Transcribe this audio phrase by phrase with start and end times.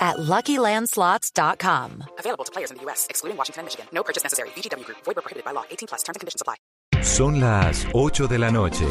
[0.00, 2.04] at LuckyLandSlots.com.
[2.18, 3.86] Available to players in the U.S., excluding Washington and Michigan.
[3.92, 4.48] No purchase necessary.
[4.56, 4.98] VGW Group.
[5.04, 5.64] Void prohibited by law.
[5.70, 6.02] 18 plus.
[6.02, 6.56] Terms and conditions apply.
[7.02, 8.86] Son las 8 de la noche.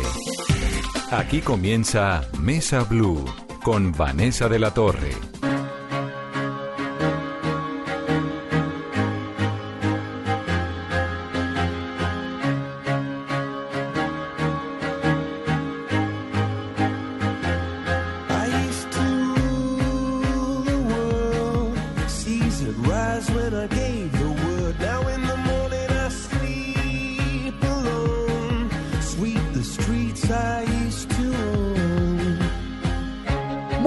[1.11, 3.25] Aquí comienza Mesa Blue
[3.63, 5.15] con Vanessa de la Torre.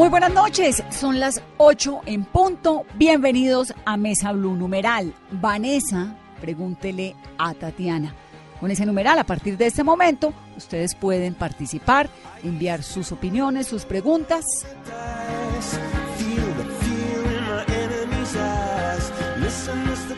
[0.02, 2.84] Muy buenas noches, son las 8 en punto.
[2.96, 5.14] Bienvenidos a Mesa Blue numeral.
[5.30, 8.12] Vanessa, pregúntele a Tatiana.
[8.58, 12.10] Con ese numeral, a partir de este momento, ustedes pueden participar,
[12.42, 14.44] enviar sus opiniones, sus preguntas.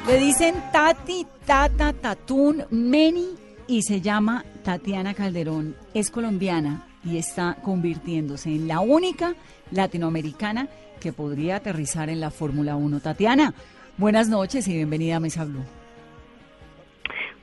[0.06, 3.34] Le dicen Tati, Tata, Tatún, Meni
[3.66, 5.76] y se llama Tatiana Calderón.
[5.92, 9.34] Es colombiana y está convirtiéndose en la única
[9.70, 10.68] latinoamericana
[11.00, 13.00] que podría aterrizar en la Fórmula 1.
[13.00, 13.54] Tatiana,
[13.98, 15.64] buenas noches y bienvenida a Mesa Blue.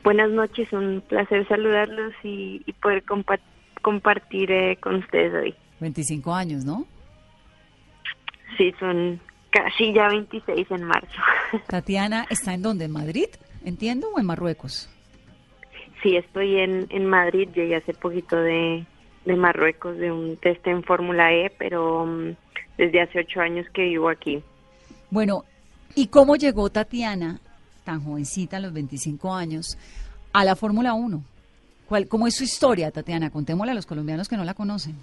[0.04, 3.40] Buenas noches, un placer saludarlos y, y poder compa-
[3.84, 5.56] compartir eh, con ustedes hoy.
[5.80, 6.86] 25 años, ¿no?
[8.58, 9.20] Sí, son
[9.52, 11.22] casi ya 26 en marzo.
[11.68, 12.86] Tatiana, ¿está en dónde?
[12.86, 13.28] ¿En Madrid?
[13.64, 14.08] ¿Entiendo?
[14.16, 14.90] ¿O en Marruecos?
[16.02, 18.84] sí, estoy en, en Madrid, llegué hace poquito de,
[19.26, 22.36] de Marruecos, de un test en Fórmula E, pero mm,
[22.78, 24.44] desde hace ocho años que vivo aquí.
[25.10, 25.44] Bueno,
[25.96, 27.40] ¿y cómo llegó Tatiana,
[27.84, 29.78] tan jovencita, a los 25 años,
[30.34, 31.22] a la Fórmula 1?
[31.88, 33.30] ¿Cuál, ¿Cómo es su historia, Tatiana?
[33.30, 34.96] Contémosle a los colombianos que no la conocen.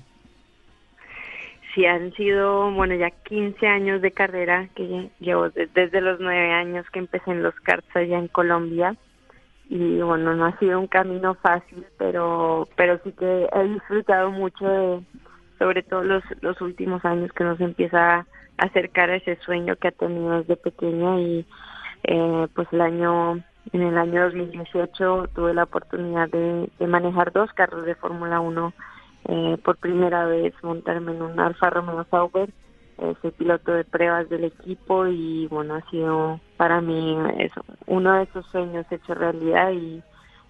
[1.75, 6.19] Sí, han sido, bueno, ya 15 años de carrera que lle- llevo de- desde los
[6.19, 8.97] nueve años que empecé en los karts allá en Colombia.
[9.69, 14.67] Y bueno, no ha sido un camino fácil, pero, pero sí que he disfrutado mucho
[14.67, 15.03] de,
[15.59, 18.27] sobre todo los, los últimos años que nos empieza a
[18.57, 21.47] acercar a ese sueño que ha tenido desde pequeña y
[22.05, 23.43] eh, pues el año,
[23.73, 28.73] en el año 2018 tuve la oportunidad de, manejar dos carros de Fórmula 1
[29.29, 32.51] eh, por primera vez montarme en un Alfa Romeo Sauber.
[33.23, 38.25] Soy piloto de pruebas del equipo y bueno, ha sido para mí eso, uno de
[38.25, 40.03] esos sueños hecho realidad y,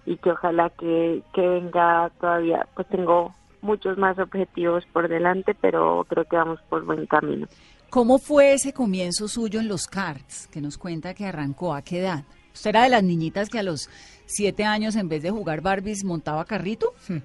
[0.05, 6.05] y que ojalá que, que venga todavía, pues tengo muchos más objetivos por delante, pero
[6.09, 7.47] creo que vamos por buen camino.
[7.89, 10.47] ¿Cómo fue ese comienzo suyo en los karts?
[10.47, 12.23] Que nos cuenta que arrancó a qué edad.
[12.53, 13.89] ¿Usted era de las niñitas que a los
[14.25, 16.93] siete años, en vez de jugar Barbies, montaba carrito?
[17.07, 17.21] sí,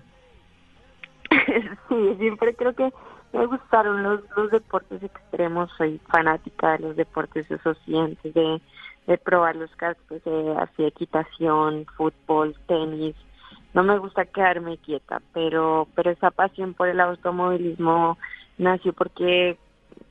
[2.19, 2.91] siempre creo que
[3.34, 8.61] me gustaron los, los deportes extremos, soy fanática de los deportes esos cientos, de,
[9.06, 13.17] de probar los cascos, de así equitación, fútbol, tenis.
[13.75, 18.19] No me gusta quedarme quieta, pero, pero esa pasión por el automovilismo
[18.56, 19.59] nació porque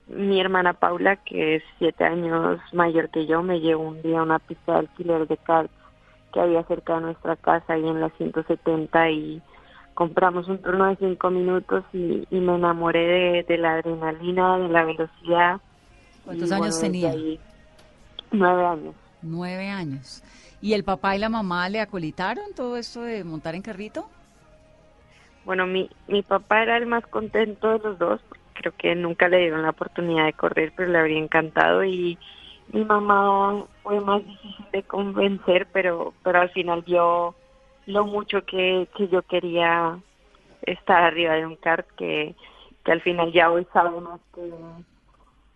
[0.08, 4.24] mi hermana Paula, que es siete años mayor que yo, me llevó un día a
[4.24, 5.74] una pista de alquiler de karts
[6.34, 9.42] que había cerca de nuestra casa y en la 170 y
[9.94, 14.70] compramos un turno de cinco minutos y, y me enamoré de, de la adrenalina, de
[14.70, 15.62] la velocidad.
[16.26, 17.22] ¿Cuántos Y, años bueno, tenía?
[18.32, 18.96] nueve años.
[19.22, 20.24] Nueve años.
[20.62, 24.10] ¿Y el papá y la mamá le acolitaron todo esto de montar en carrito?
[25.46, 28.22] Bueno, mi, mi papá era el más contento de los dos,
[28.54, 32.18] creo que nunca le dieron la oportunidad de correr, pero le habría encantado y
[32.72, 37.36] mi mamá fue más difícil de convencer, pero pero al final vio
[37.86, 39.98] lo mucho que, que yo quería
[40.64, 42.36] estar arriba de un kart que,
[42.86, 44.50] que al final ya hoy sabe más que,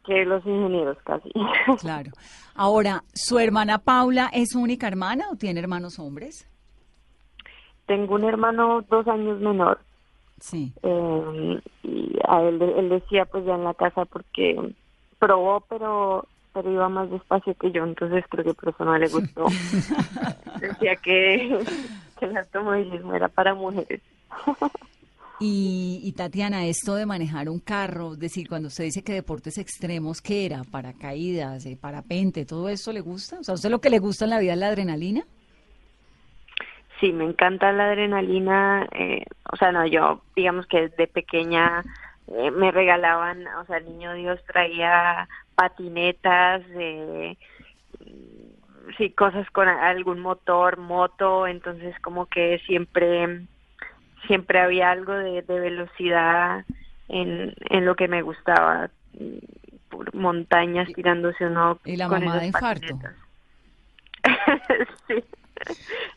[0.05, 1.31] que los ingenieros casi.
[1.79, 2.11] Claro.
[2.55, 6.47] Ahora, ¿su hermana Paula es su única hermana o tiene hermanos hombres?
[7.85, 9.79] Tengo un hermano dos años menor
[10.39, 10.71] Sí.
[10.83, 14.55] eh, y a él, él decía pues ya en la casa porque
[15.17, 19.07] probó pero pero iba más despacio que yo entonces creo que por eso no le
[19.07, 19.45] gustó
[20.59, 21.57] decía que,
[22.17, 24.01] que el automovilismo era para mujeres
[25.39, 29.59] Y, y Tatiana, esto de manejar un carro, es decir, cuando usted dice que deportes
[29.59, 30.63] extremos, ¿qué era?
[30.63, 33.37] ¿Paracaídas, eh, parapente, todo eso le gusta?
[33.39, 35.25] O sea, ¿a usted lo que le gusta en la vida es la adrenalina?
[36.99, 38.87] sí, me encanta la adrenalina.
[38.91, 41.83] Eh, o sea, no, yo digamos que de pequeña
[42.27, 47.37] eh, me regalaban, o sea, el niño Dios traía patinetas, eh,
[48.97, 53.41] sí, cosas con algún motor, moto, entonces como que siempre,
[54.27, 56.65] siempre había algo de, de velocidad
[57.09, 58.89] en, en lo que me gustaba,
[59.89, 61.79] por montañas tirándose uno.
[61.85, 62.99] ¿Y la con mamá de infarto?
[65.07, 65.23] sí.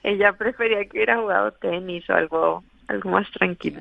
[0.03, 3.81] Ella prefería que hubiera jugado tenis o algo, algo más tranquilo.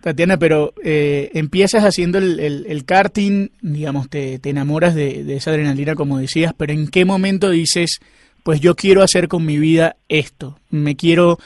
[0.00, 5.36] Tatiana, pero eh, empiezas haciendo el, el- el karting, digamos, te, te enamoras de, de
[5.36, 8.00] esa adrenalina, como decías, pero ¿en qué momento dices,
[8.42, 10.58] pues yo quiero hacer con mi vida esto?
[10.70, 11.38] Me quiero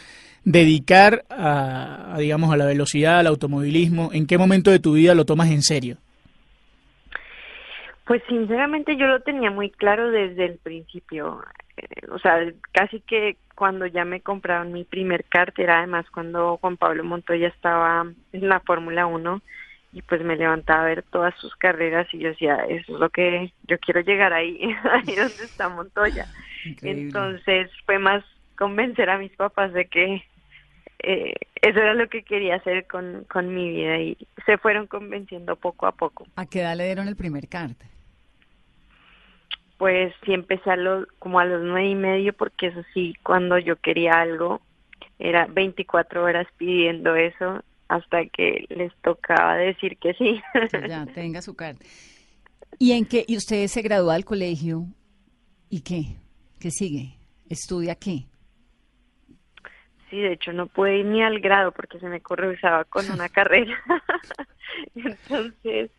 [0.44, 4.10] dedicar a, a, digamos, a la velocidad, al automovilismo.
[4.12, 5.98] ¿En qué momento de tu vida lo tomas en serio?
[8.06, 11.42] Pues sinceramente yo lo tenía muy claro desde el principio.
[11.76, 12.38] Eh, o sea,
[12.72, 17.48] casi que cuando ya me compraron mi primer kart, era además cuando Juan Pablo Montoya
[17.48, 19.42] estaba en la Fórmula 1
[19.92, 23.08] y pues me levantaba a ver todas sus carreras y yo decía, eso es lo
[23.08, 26.28] que yo quiero llegar ahí, ahí donde está Montoya.
[26.64, 27.02] Increíble.
[27.02, 28.22] Entonces fue más
[28.58, 30.22] convencer a mis papás de que
[30.98, 35.56] eh, eso era lo que quería hacer con, con mi vida y se fueron convenciendo
[35.56, 36.26] poco a poco.
[36.36, 37.76] ¿A qué edad le dieron el primer kart?
[39.78, 43.58] Pues sí empecé a los, como a los nueve y medio porque eso sí, cuando
[43.58, 44.60] yo quería algo,
[45.18, 50.40] era 24 horas pidiendo eso hasta que les tocaba decir que sí.
[50.70, 51.80] Que ya tenga su kart.
[52.78, 53.24] ¿Y en qué?
[53.26, 54.86] ¿Y usted se gradúa del colegio?
[55.70, 56.16] ¿Y qué?
[56.58, 57.16] ¿Qué sigue?
[57.48, 58.26] ¿Estudia qué?
[60.10, 63.28] Sí, de hecho no pude ir ni al grado porque se me cruzaba con una
[63.28, 63.76] carrera.
[64.94, 65.90] Entonces,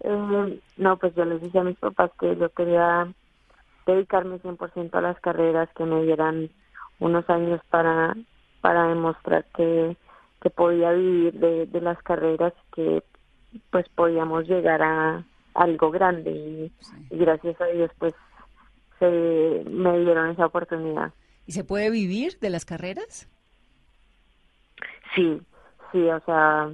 [0.00, 3.08] eh, no, pues yo les dije a mis papás que yo quería
[3.86, 6.50] dedicarme 100% a las carreras, que me dieran
[6.98, 8.16] unos años para,
[8.60, 9.96] para demostrar que,
[10.40, 13.02] que podía vivir de, de las carreras, que
[13.70, 15.24] pues podíamos llegar a
[15.54, 16.72] algo grande y,
[17.10, 18.14] y gracias a Dios pues
[18.98, 21.12] se me dieron esa oportunidad.
[21.46, 23.28] ¿Y se puede vivir de las carreras?
[25.14, 25.42] Sí,
[25.90, 26.70] sí, o sea,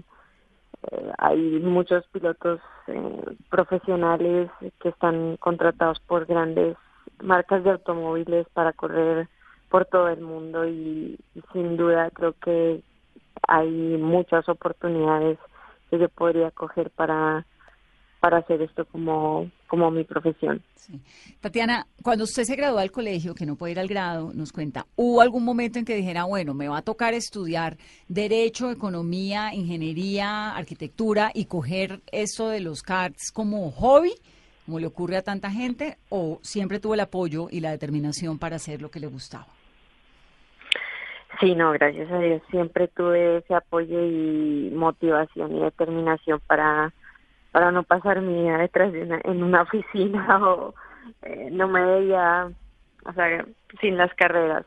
[0.93, 4.50] eh, hay muchos pilotos eh, profesionales
[4.81, 6.76] que están contratados por grandes
[7.23, 9.29] marcas de automóviles para correr
[9.69, 11.19] por todo el mundo y,
[11.53, 12.82] sin duda creo que
[13.47, 15.38] hay muchas oportunidades
[15.91, 17.47] que yo podría coger para
[18.20, 20.62] para hacer esto como como mi profesión.
[21.41, 24.87] Tatiana, cuando usted se graduó del colegio, que no puede ir al grado, nos cuenta,
[24.97, 27.76] ¿hubo algún momento en que dijera, bueno, me va a tocar estudiar
[28.09, 34.14] Derecho, Economía, Ingeniería, Arquitectura y coger esto de los CARTs como hobby,
[34.69, 38.56] como le ocurre a tanta gente, o siempre tuvo el apoyo y la determinación para
[38.56, 39.47] hacer lo que le gustaba?
[41.41, 46.93] Sí, no, gracias a Dios siempre tuve ese apoyo y motivación y determinación para
[47.50, 50.75] para no pasar mi vida detrás de una, en una oficina o
[51.23, 52.50] eh, no me veía,
[53.06, 53.47] o sea,
[53.81, 54.67] sin las carreras.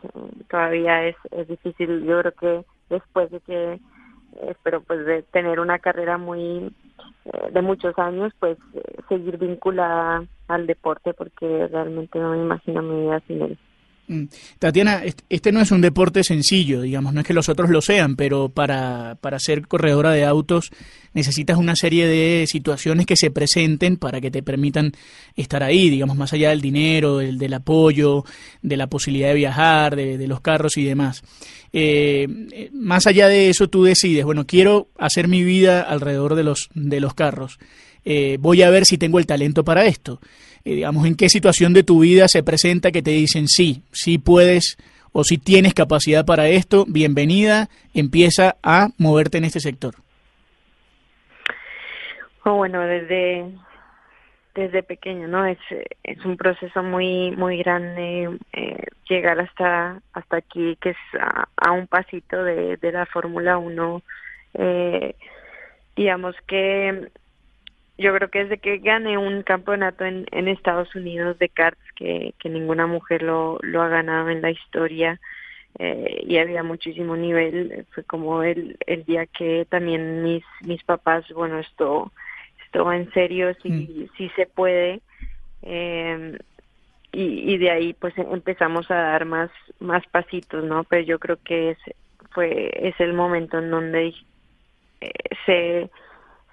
[0.50, 2.06] todavía es, es difícil.
[2.06, 3.80] Yo creo que después de que, eh,
[4.50, 6.74] espero pues de tener una carrera muy,
[7.52, 13.02] de muchos años, pues eh, seguir vinculada al deporte porque realmente no me imagino mi
[13.02, 13.58] vida sin él.
[14.12, 14.26] Mm.
[14.60, 17.82] Tatiana, est- este no es un deporte sencillo, digamos, no es que los otros lo
[17.82, 20.70] sean, pero para, para ser corredora de autos
[21.14, 24.92] necesitas una serie de situaciones que se presenten para que te permitan
[25.38, 28.26] estar ahí, digamos, más allá del dinero, del, del apoyo,
[28.62, 31.24] de la posibilidad de viajar, de, de los carros y demás.
[31.72, 36.44] Eh, eh, más allá de eso, tú decides, bueno, quiero hacer mi vida alrededor de
[36.44, 37.60] los, de los carros.
[38.04, 40.20] Eh, voy a ver si tengo el talento para esto.
[40.64, 44.18] Eh, digamos, en qué situación de tu vida se presenta que te dicen sí, sí
[44.18, 44.78] puedes
[45.14, 49.96] o si tienes capacidad para esto, bienvenida, empieza a moverte en este sector.
[52.44, 53.52] O bueno, desde
[54.56, 55.46] desde pequeño, ¿no?
[55.46, 55.60] Es,
[56.04, 61.72] es un proceso muy muy grande eh, llegar hasta hasta aquí, que es a, a
[61.72, 64.02] un pasito de, de la Fórmula 1.
[64.56, 65.16] Eh,
[65.96, 67.10] digamos que
[68.02, 72.34] yo creo que desde que gané un campeonato en, en Estados Unidos de karts, que,
[72.40, 75.20] que ninguna mujer lo, lo ha ganado en la historia,
[75.80, 81.24] eh, y había muchísimo nivel, fue como el, el día que también mis, mis papás,
[81.34, 82.12] bueno, esto,
[82.66, 85.00] esto va en serio, sí, sí se puede,
[85.62, 86.38] eh,
[87.14, 90.84] y, y de ahí pues empezamos a dar más, más pasitos, ¿no?
[90.86, 91.78] Pero yo creo que es,
[92.32, 94.14] fue, es el momento en donde
[95.02, 95.12] eh,
[95.46, 95.90] se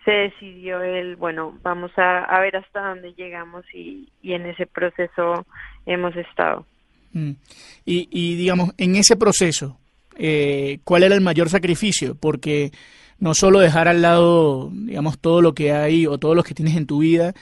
[0.05, 4.67] se decidió el, bueno, vamos a, a ver hasta dónde llegamos y, y en ese
[4.67, 5.47] proceso
[5.87, 6.67] hemos estado.
[7.13, 7.33] Mm.
[7.85, 9.79] Y, y, digamos, en ese proceso,
[10.17, 12.15] eh, ¿cuál era el mayor sacrificio?
[12.15, 12.71] Porque
[13.19, 16.77] no solo dejar al lado, digamos, todo lo que hay o todos los que tienes
[16.77, 17.35] en tu vida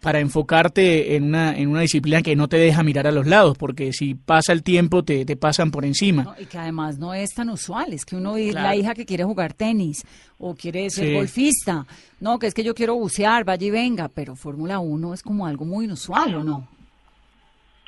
[0.00, 3.56] para enfocarte en una, en una disciplina que no te deja mirar a los lados,
[3.58, 6.22] porque si pasa el tiempo te, te pasan por encima.
[6.24, 8.78] No, y que además no es tan usual, es que uno es la Claro.
[8.78, 10.04] hija que quiere jugar tenis
[10.38, 11.12] o quiere ser Sí.
[11.14, 11.86] golfista,
[12.20, 15.46] no, que es que yo quiero bucear, vaya y venga, pero Fórmula 1 es como
[15.46, 16.68] algo muy inusual, ¿o no?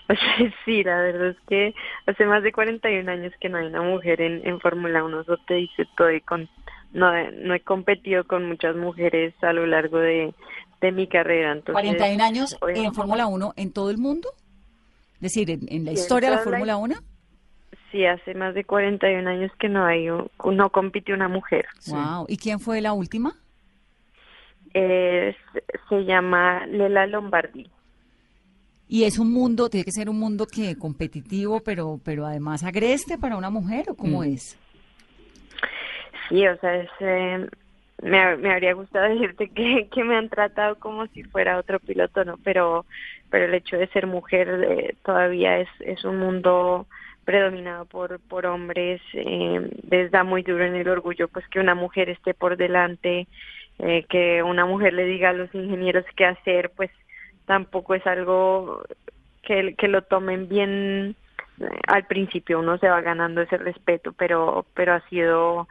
[0.64, 1.74] Sí, la verdad es que
[2.06, 5.36] hace más de 41 años que no hay una mujer en, en Fórmula 1, eso
[5.46, 6.48] te dice todo y con,
[6.92, 10.32] no, he- no he competido con muchas mujeres a lo largo de,
[10.80, 11.52] de mi carrera.
[11.52, 14.30] Entonces, 41 años en Fórmula 1 en todo el mundo,
[15.14, 16.94] es decir, en, en la historia de la Fórmula 1.
[17.90, 21.66] Sí, hace más de 41 años que no hay, un- no compitió una mujer.
[21.88, 22.26] Wow.
[22.28, 23.34] ¿Y quién fue la última?
[24.74, 25.34] Eh,
[25.88, 27.70] se- llama Lela Lombardi.
[28.86, 33.18] Y es un mundo, tiene que ser un mundo que competitivo, pero pero además agreste
[33.18, 34.58] para una mujer o cómo es.
[36.28, 37.46] Sí, o sea, es, eh,
[38.02, 42.24] me, me habría gustado decirte que, que me han tratado como si fuera otro piloto,
[42.24, 42.38] ¿no?
[42.44, 42.86] Pero,
[43.30, 46.86] pero el hecho de ser mujer eh, todavía es, es un mundo
[47.24, 51.74] predominado por, por hombres, eh, les da muy duro en el orgullo pues que una
[51.74, 53.26] mujer esté por delante,
[53.78, 56.90] eh, que una mujer le diga a los ingenieros qué hacer, pues
[57.44, 58.82] tampoco es algo
[59.42, 61.16] que, que lo tomen bien
[61.86, 65.66] al principio uno se va ganando ese respeto pero pero ha sido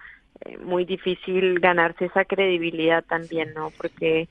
[0.63, 4.27] muy difícil ganarse esa credibilidad también no porque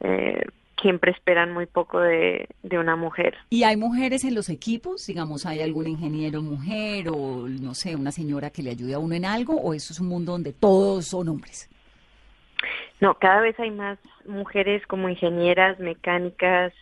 [0.00, 0.42] eh,
[0.80, 5.06] siempre esperan muy poco de, de una mujer ¿Y hay mujeres en los equipos?
[5.06, 9.14] Digamos, ¿hay algún ingeniero mujer o, no sé, una señora que le ayude a uno
[9.14, 9.60] en algo?
[9.60, 11.68] ¿O eso es un mundo donde todos son hombres?
[13.00, 16.72] No, cada vez hay más mujeres como ingenieras, mecánicas,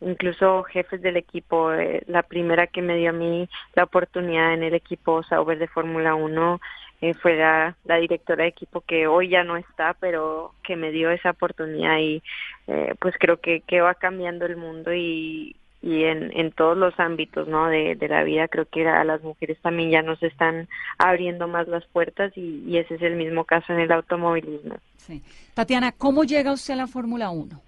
[0.00, 1.72] incluso jefes del equipo.
[1.72, 5.68] Eh, la primera que me dio a mí la oportunidad en el equipo Sauber de
[5.68, 6.60] Fórmula 1
[7.02, 10.92] eh, fue la, la directora de equipo que hoy ya no está, pero que me
[10.92, 12.22] dio esa oportunidad y
[12.68, 16.98] eh, pues creo que, que va cambiando el mundo y, y en, en todos los
[17.00, 17.66] ámbitos ¿no?
[17.66, 21.66] de, de la vida creo que a las mujeres también ya nos están abriendo más
[21.66, 24.76] las puertas y, y ese es el mismo caso en el automovilismo.
[24.96, 25.20] Sí.
[25.54, 27.60] Tatiana, ¿cómo llega usted a la Fórmula 1?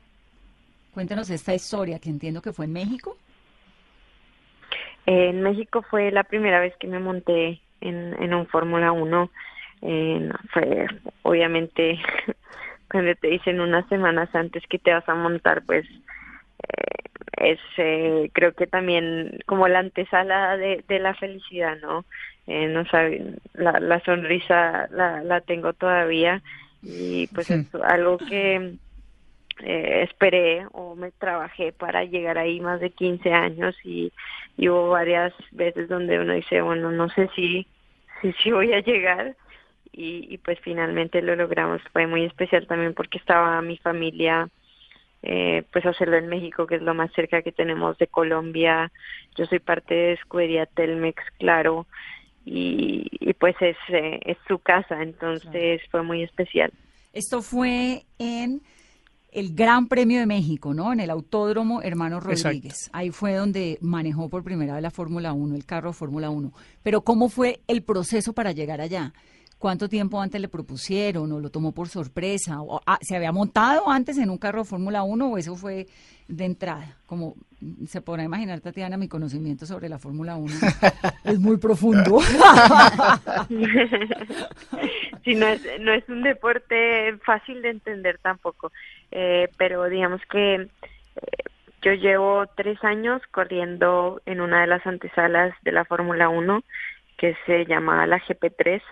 [0.94, 3.18] Cuéntenos esta historia que entiendo que fue en México.
[5.06, 9.30] En México fue la primera vez que me monté en, en un Fórmula 1.
[9.82, 10.86] Eh, fue
[11.22, 11.98] obviamente
[12.90, 17.04] cuando te dicen unas semanas antes que te vas a montar, pues eh,
[17.36, 22.04] es eh, creo que también como la antesala de, de la felicidad, ¿no?
[22.46, 26.42] Eh, no sabe, la, la sonrisa la, la tengo todavía
[26.82, 28.74] y pues es algo que
[29.62, 34.12] eh, esperé o me trabajé para llegar ahí más de 15 años y,
[34.56, 37.66] y hubo varias veces donde uno dice, bueno, no sé si,
[38.24, 39.36] si, si voy a llegar
[39.92, 41.82] y, y pues finalmente lo logramos.
[41.92, 44.48] Fue muy especial también porque estaba mi familia,
[45.22, 48.90] eh, pues hacerlo en México, que es lo más cerca que tenemos de Colombia.
[49.36, 51.86] Yo soy parte de Escudería Telmex, claro,
[52.44, 56.72] y, y pues es, eh, es su casa, entonces fue muy especial.
[57.12, 58.60] Esto fue en
[59.34, 60.92] el Gran Premio de México, ¿no?
[60.92, 62.44] En el Autódromo Hermano Exacto.
[62.44, 62.88] Rodríguez.
[62.92, 66.52] Ahí fue donde manejó por primera vez la Fórmula 1, el carro de Fórmula 1.
[66.82, 69.12] Pero ¿cómo fue el proceso para llegar allá?
[69.58, 72.60] ¿Cuánto tiempo antes le propusieron o lo tomó por sorpresa?
[72.60, 75.86] O, ah, ¿Se había montado antes en un carro de Fórmula 1 o eso fue
[76.28, 76.98] de entrada?
[77.06, 80.52] Como mm, se podrá imaginar, Tatiana, mi conocimiento sobre la Fórmula 1
[81.24, 82.20] es muy profundo.
[85.24, 88.70] sí, no es, no es un deporte fácil de entender tampoco,
[89.10, 90.68] eh, pero digamos que eh,
[91.80, 96.64] yo llevo tres años corriendo en una de las antesalas de la Fórmula 1
[97.16, 98.82] que se llama la GP3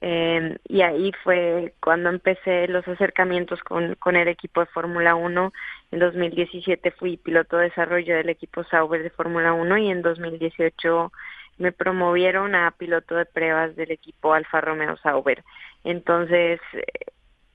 [0.00, 5.52] eh, y ahí fue cuando empecé los acercamientos con, con el equipo de Fórmula 1.
[5.90, 11.12] En 2017 fui piloto de desarrollo del equipo Sauber de Fórmula 1 y en 2018
[11.58, 15.42] me promovieron a piloto de pruebas del equipo Alfa Romeo Sauber.
[15.84, 16.82] Entonces, eh,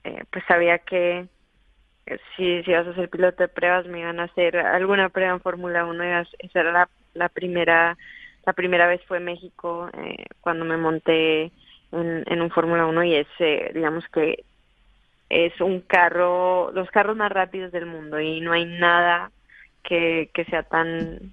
[0.04, 1.28] eh, pues sabía que
[2.06, 5.32] eh, si, si vas a ser piloto de pruebas me iban a hacer alguna prueba
[5.34, 7.96] en Fórmula 1 y as- esa era la, la primera
[8.46, 11.52] la primera vez fue México eh, cuando me monté
[12.00, 14.44] en, en un Fórmula 1 y es eh, digamos que
[15.30, 19.30] es un carro los carros más rápidos del mundo y no hay nada
[19.82, 21.32] que, que sea tan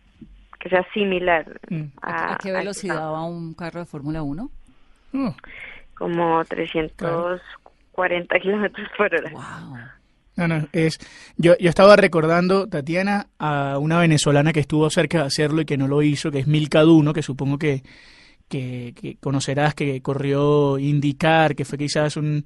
[0.60, 1.84] que sea similar Mm.
[2.02, 4.50] a, ¿A qué a velocidad esta- va un carro de Fórmula 1?
[5.14, 5.36] Oh,
[5.96, 9.78] como 340 kilómetros por hora ¡Wow!
[10.38, 10.98] no, no, es,
[11.38, 15.78] yo, yo estaba recordando, Tatiana, a una venezolana que estuvo cerca de hacerlo y que
[15.78, 17.84] no lo hizo, que es Milka Duno, que supongo que,
[18.52, 22.46] que, que conocerás que corrió indicar, que fue quizás un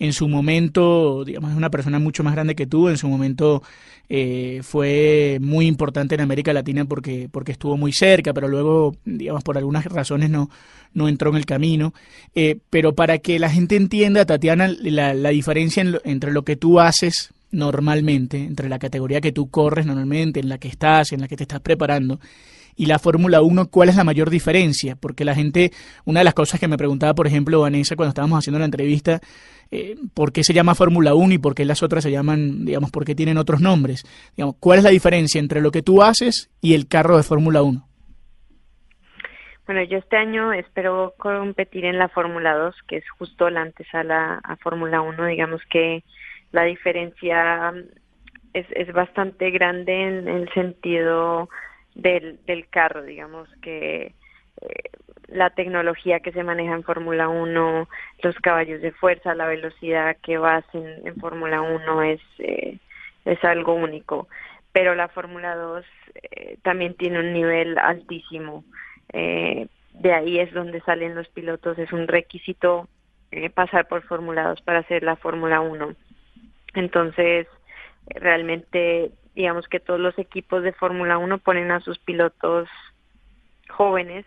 [0.00, 3.62] en su momento, digamos, una persona mucho más grande que tú, en su momento
[4.08, 9.44] eh, fue muy importante en América Latina porque, porque estuvo muy cerca, pero luego, digamos,
[9.44, 10.48] por algunas razones no,
[10.94, 11.92] no entró en el camino.
[12.34, 16.80] Eh, pero para que la gente entienda, Tatiana, la, la diferencia entre lo que tú
[16.80, 21.28] haces normalmente, entre la categoría que tú corres normalmente, en la que estás, en la
[21.28, 22.20] que te estás preparando,
[22.80, 24.96] y la Fórmula 1, ¿cuál es la mayor diferencia?
[24.96, 25.70] Porque la gente,
[26.06, 29.20] una de las cosas que me preguntaba, por ejemplo, Vanessa, cuando estábamos haciendo la entrevista,
[29.70, 32.90] eh, ¿por qué se llama Fórmula 1 y por qué las otras se llaman, digamos,
[32.90, 34.04] por qué tienen otros nombres?
[34.34, 37.60] Digamos, ¿Cuál es la diferencia entre lo que tú haces y el carro de Fórmula
[37.60, 37.86] 1?
[39.66, 44.40] Bueno, yo este año espero competir en la Fórmula 2, que es justo la antesala
[44.42, 45.26] a Fórmula 1.
[45.26, 46.02] Digamos que
[46.50, 47.74] la diferencia
[48.54, 51.50] es, es bastante grande en el sentido
[51.94, 54.14] del, del carro, digamos que
[54.60, 54.90] eh,
[55.28, 57.88] la tecnología que se maneja en Fórmula 1,
[58.22, 62.78] los caballos de fuerza, la velocidad que vas en, Fórmula 1 es, eh,
[63.24, 64.28] es algo único.
[64.72, 68.64] Pero la Fórmula 2 eh, también tiene un nivel altísimo.
[69.12, 71.78] Eh, de ahí es donde salen los pilotos.
[71.78, 72.88] Es un requisito
[73.30, 75.94] eh, pasar por Fórmula 2 para hacer la Fórmula 1.
[76.74, 77.46] Entonces,
[78.06, 82.68] realmente digamos que todos los equipos de Fórmula 1 ponen a sus pilotos
[83.68, 84.26] jóvenes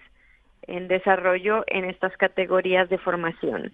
[0.68, 3.74] en desarrollo en estas categorías de formación.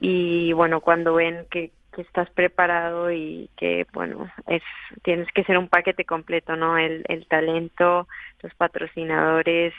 [0.00, 4.62] Y bueno, cuando ven que, que, estás preparado y que, bueno, es
[5.02, 6.78] tienes que ser un paquete completo, ¿no?
[6.78, 8.06] El, el talento,
[8.42, 9.74] los patrocinadores,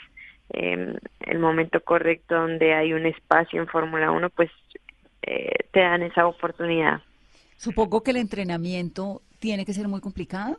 [0.54, 4.50] eh, el momento correcto donde hay un espacio en Fórmula 1, pues
[5.24, 7.02] eh, te dan esa oportunidad.
[7.58, 10.58] Supongo que el entrenamiento tiene que ser muy complicado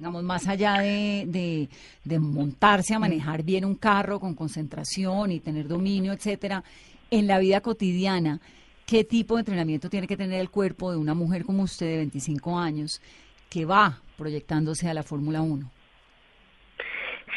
[0.00, 1.68] digamos, más allá de, de,
[2.04, 6.64] de, montarse a manejar bien un carro con concentración y tener dominio, etcétera,
[7.10, 8.40] en la vida cotidiana,
[8.86, 11.96] ¿qué tipo de entrenamiento tiene que tener el cuerpo de una mujer como usted de
[11.98, 13.02] 25 años
[13.50, 15.70] que va proyectándose a la Fórmula 1?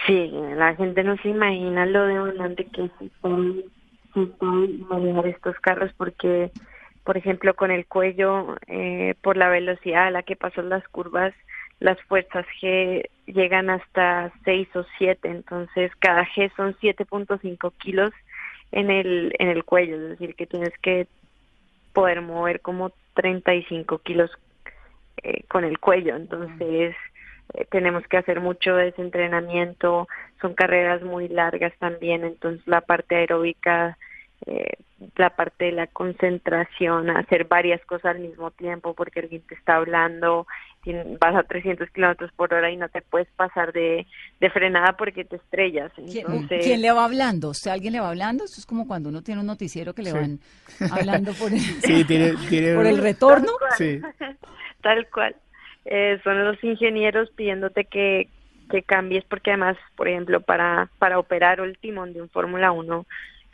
[0.08, 2.92] Sí, la gente no se imagina lo demandante que es
[4.90, 6.50] manejar estos carros porque,
[7.04, 11.34] por ejemplo, con el cuello, eh, por la velocidad a la que pasan las curvas,
[11.80, 18.12] las fuerzas G llegan hasta 6 o 7, entonces cada G son 7.5 kilos
[18.72, 21.08] en el, en el cuello, es decir, que tienes que
[21.94, 24.32] poder mover como 35 kilos
[25.22, 26.96] eh, con el cuello, entonces
[27.54, 30.08] eh, tenemos que hacer mucho de ese entrenamiento,
[30.42, 33.98] son carreras muy largas también, entonces la parte aeróbica
[34.46, 34.74] eh,
[35.16, 39.76] la parte de la concentración, hacer varias cosas al mismo tiempo porque alguien te está
[39.76, 40.48] hablando,
[41.20, 44.06] vas a 300 kilómetros por hora y no te puedes pasar de,
[44.40, 45.92] de frenada porque te estrellas.
[45.98, 46.64] Entonces...
[46.64, 47.50] ¿Quién, le va hablando?
[47.50, 48.44] ¿Usted alguien le va hablando?
[48.44, 50.40] Eso es como cuando uno tiene un noticiero que le van
[50.92, 52.76] hablando por el, sí, tiene, tiene...
[52.76, 53.52] por el retorno.
[53.60, 53.78] Tal cual.
[53.78, 54.02] Sí.
[54.82, 55.36] Tal cual.
[55.86, 58.30] Eh, son los ingenieros pidiéndote que,
[58.70, 63.06] que cambies porque además, por ejemplo, para, para operar el timón de un Fórmula 1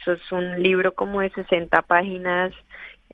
[0.01, 2.53] eso es un libro como de 60 páginas.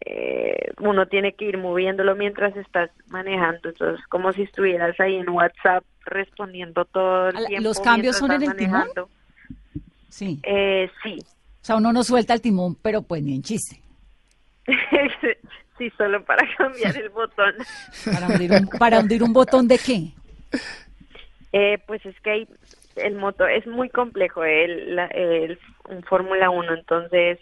[0.04, 3.70] Eh, uno tiene que ir moviéndolo mientras estás manejando.
[3.70, 7.64] Entonces, como si estuvieras ahí en WhatsApp respondiendo todo el tiempo.
[7.64, 8.94] ¿Los cambios son en el manejando.
[8.94, 9.10] timón?
[10.10, 10.40] Sí.
[10.44, 11.20] Eh, sí.
[11.22, 13.82] O sea, uno no suelta el timón, pero pues ni en chiste.
[15.78, 17.54] sí, solo para cambiar el botón.
[18.06, 20.12] ¿Para hundir un, para hundir un botón de qué?
[21.54, 22.48] Eh, pues es que hay,
[22.96, 25.58] el motor es muy complejo el, la, el
[25.90, 27.40] un Fórmula 1, entonces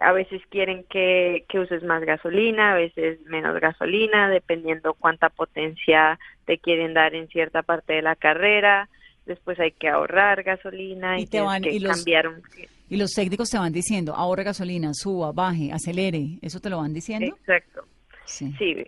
[0.00, 6.18] a veces quieren que, que uses más gasolina, a veces menos gasolina, dependiendo cuánta potencia
[6.44, 8.88] te quieren dar en cierta parte de la carrera.
[9.26, 12.42] Después hay que ahorrar gasolina y, y te van, que y los, cambiar un...
[12.88, 16.92] Y los técnicos te van diciendo, ahorre gasolina, suba, baje, acelere, ¿eso te lo van
[16.92, 17.36] diciendo?
[17.36, 17.84] Exacto.
[18.24, 18.52] Sí.
[18.58, 18.86] sí.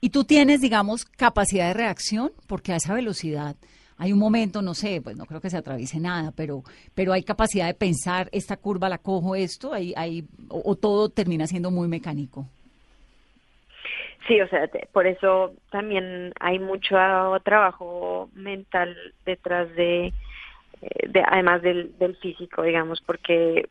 [0.00, 2.30] ¿Y tú tienes, digamos, capacidad de reacción?
[2.46, 3.56] Porque a esa velocidad
[3.98, 6.62] hay un momento, no sé, pues no creo que se atraviese nada, pero,
[6.94, 11.46] pero hay capacidad de pensar, esta curva la cojo esto, hay, hay, o, todo termina
[11.46, 12.46] siendo muy mecánico.
[14.28, 16.96] Sí, o sea, te, por eso también hay mucho
[17.42, 20.12] trabajo mental detrás de,
[21.08, 23.68] de además del físico, digamos, porque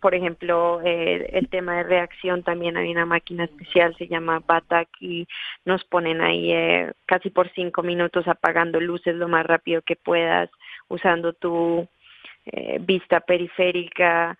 [0.00, 4.88] por ejemplo, eh, el tema de reacción también hay una máquina especial, se llama BATAC
[5.00, 5.26] y
[5.64, 10.50] nos ponen ahí eh, casi por cinco minutos apagando luces lo más rápido que puedas,
[10.88, 11.88] usando tu
[12.46, 14.36] eh, vista periférica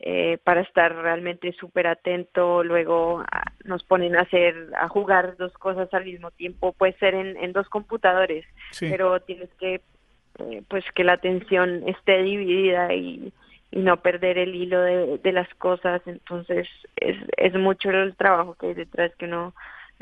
[0.00, 2.62] eh, para estar realmente súper atento.
[2.64, 7.14] Luego a, nos ponen a hacer, a jugar dos cosas al mismo tiempo, puede ser
[7.14, 8.88] en, en dos computadores, Sí.
[8.90, 9.80] pero tienes que,
[10.40, 13.32] eh, pues que la atención esté dividida y
[13.74, 16.00] y no perder el hilo de, de las cosas.
[16.06, 19.52] Entonces es, es mucho el trabajo que hay detrás que uno,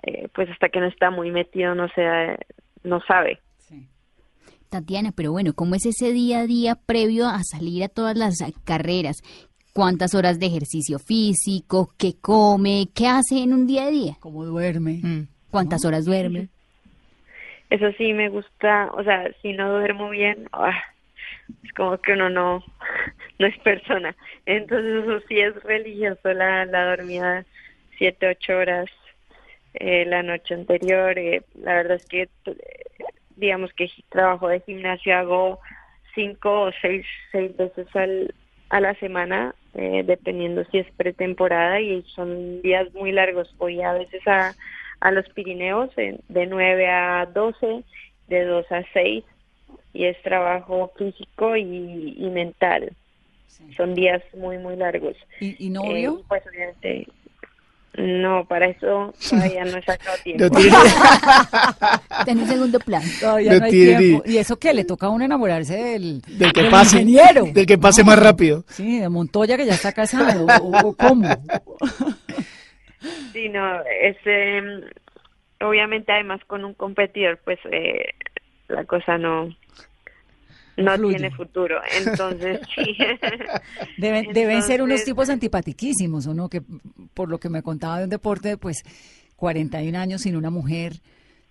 [0.02, 2.38] eh, pues hasta que no está muy metido, no sea,
[2.84, 3.40] no sabe.
[4.68, 8.38] Tatiana, pero bueno, ¿cómo es ese día a día previo a salir a todas las
[8.64, 9.18] carreras?
[9.74, 11.90] ¿Cuántas horas de ejercicio físico?
[11.98, 12.88] ¿Qué come?
[12.94, 14.16] ¿Qué hace en un día a día?
[14.20, 15.00] ¿Cómo duerme?
[15.02, 15.28] Mm.
[15.50, 16.48] ¿Cuántas horas duerme?
[17.68, 20.78] Eso sí me gusta, o sea, si no duermo bien, ah,
[21.64, 22.64] es como que uno no,
[23.42, 24.14] no es persona.
[24.46, 27.44] Entonces eso sí es religioso la, la dormida
[27.98, 28.88] siete, ocho horas
[29.74, 31.18] eh, la noche anterior.
[31.18, 32.28] eh, la verdad es que,
[33.36, 35.60] digamos que trabajo de gimnasio hago
[36.14, 38.32] cinco o seis, seis veces al,
[38.68, 43.52] a la semana, eh, dependiendo si es pretemporada y son días muy largos.
[43.58, 44.54] Voy a veces a,
[45.00, 47.82] a los Pirineos de 9 a 12,
[48.28, 49.24] de 2 a 6
[49.94, 52.92] y es trabajo físico y, y mental.
[53.76, 55.16] Son días muy, muy largos.
[55.40, 56.18] ¿Y, y novio?
[56.20, 57.06] Eh, pues obviamente,
[57.98, 60.44] no, para eso todavía no he sacado tiempo.
[62.28, 63.02] Un segundo plan.
[63.20, 64.22] Todavía no no hay tiene ni- tiempo.
[64.26, 64.72] ¿Y eso qué?
[64.74, 67.44] ¿Le toca a uno enamorarse del, del que del pase, ingeniero?
[67.52, 68.64] del que pase más rápido.
[68.68, 70.46] Sí, de Montoya que ya está casado.
[70.62, 71.28] ¿O, o cómo?
[73.32, 74.62] Sí, no, es, eh,
[75.60, 78.14] obviamente además con un competidor, pues eh,
[78.68, 79.48] la cosa no
[80.76, 81.16] no Fluye.
[81.16, 81.80] tiene futuro.
[82.04, 82.96] Entonces, sí.
[83.98, 86.48] Deben, deben ser unos tipos antipatiquísimos, ¿o no?
[86.48, 86.62] Que
[87.14, 88.84] por lo que me contaba de un deporte, pues
[89.36, 90.94] 41 años sin una mujer,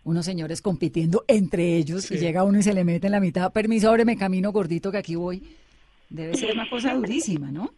[0.03, 3.51] unos señores compitiendo entre ellos y llega uno y se le mete en la mitad.
[3.51, 5.43] Permiso, ábreme camino gordito que aquí voy.
[6.09, 7.73] Debe ser una cosa durísima, ¿no?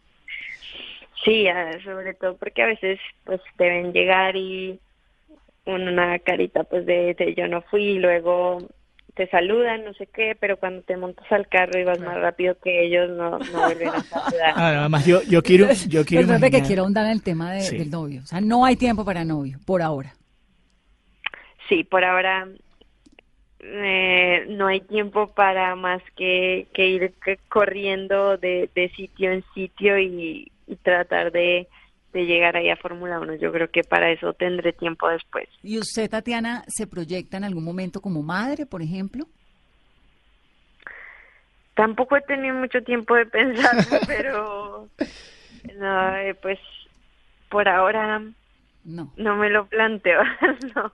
[1.24, 1.46] Sí,
[1.84, 4.78] sobre todo porque a veces pues deben llegar y
[5.64, 8.58] una carita pues de, de yo no fui y luego
[9.14, 12.56] te saludan, no sé qué, pero cuando te montas al carro y vas más rápido
[12.58, 14.52] que ellos no, no vuelven a saludar.
[14.56, 17.60] Ah, además, yo, yo quiero, yo quiero que imaginar- quiero ahondar en el tema de-
[17.60, 17.76] Sí.
[17.78, 18.22] del novio.
[18.22, 20.14] O sea, no hay tiempo para novio, por ahora.
[21.68, 22.48] Sí, por ahora
[23.60, 29.44] eh, no hay tiempo para más que, que ir que- corriendo de, de sitio en
[29.54, 31.68] sitio y, y tratar de,
[32.14, 33.34] de llegar ahí a Fórmula 1.
[33.34, 35.48] Yo creo que para eso tendré tiempo después.
[35.62, 39.26] ¿Y usted, Tatiana, se proyecta en algún momento como madre, por ejemplo?
[41.74, 44.88] Tampoco he tenido mucho tiempo de pensarlo, pero
[45.76, 46.58] no, eh, pues
[47.50, 48.22] por ahora
[48.84, 49.12] No.
[49.16, 50.20] no me lo planteo.
[50.74, 50.92] no.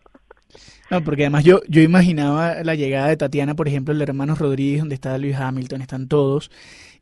[0.91, 4.81] No, porque además yo, yo imaginaba la llegada de Tatiana, por ejemplo, el hermano Rodríguez,
[4.81, 6.51] donde está Luis Hamilton, están todos,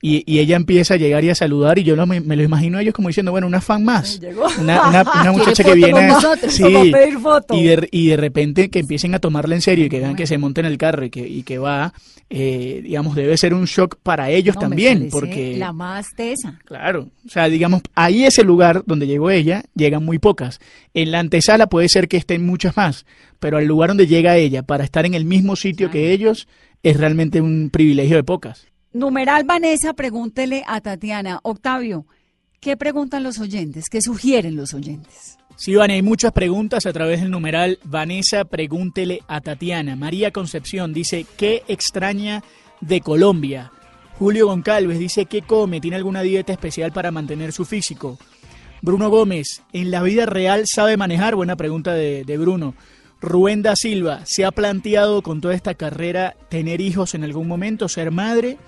[0.01, 2.43] y, y ella empieza a llegar y a saludar, y yo lo- me, me lo
[2.43, 4.21] imagino a ellos como diciendo, bueno, una fan más.
[4.21, 4.47] Llegó.
[4.61, 5.93] Una, una, una muchacha que viene.
[5.93, 6.53] con a- nosotros.
[6.53, 7.55] Sí, Como pedir foto.
[7.57, 10.27] y de, y de repente que empiecen a tomarla en serio y que vean que
[10.27, 11.93] se monta en el carro y que, y que va,
[12.31, 15.57] eh, digamos, debe ser un shock para ellos No, también, porque.
[15.57, 16.59] La más tesa.
[16.65, 20.61] Claro, o sea, digamos, ahí ese lugar donde llegó ella, llegan muy pocas.
[20.95, 23.05] En la antesala puede ser que estén muchas más,
[23.41, 26.47] pero al lugar donde llega ella para estar en el mismo sitio que ellos
[26.83, 28.67] es realmente un privilegio de pocas.
[28.93, 31.41] Numeral Vanessa, pregúntele a Tatiana.
[31.43, 32.07] Octavio,
[32.59, 33.91] ¿qué preguntan los oyentes?
[33.91, 35.37] ¿Qué sugieren los oyentes?
[35.57, 39.95] Sí, Vane, hay muchas preguntas a través del numeral Vanessa, pregúntele a Tatiana.
[39.95, 42.43] María Concepción dice, ¿qué extraña
[42.81, 43.73] de Colombia?
[44.19, 45.81] Julio Goncalves dice, ¿qué come?
[45.81, 48.19] ¿Tiene alguna dieta especial para mantener su físico?
[48.81, 51.35] Bruno Gómez, ¿en la vida real sabe manejar?
[51.35, 52.75] Buena pregunta de Bruno.
[53.21, 57.89] Rubén da Silva, ¿se ha planteado con toda esta carrera tener hijos en algún momento,
[57.89, 58.59] ser madre?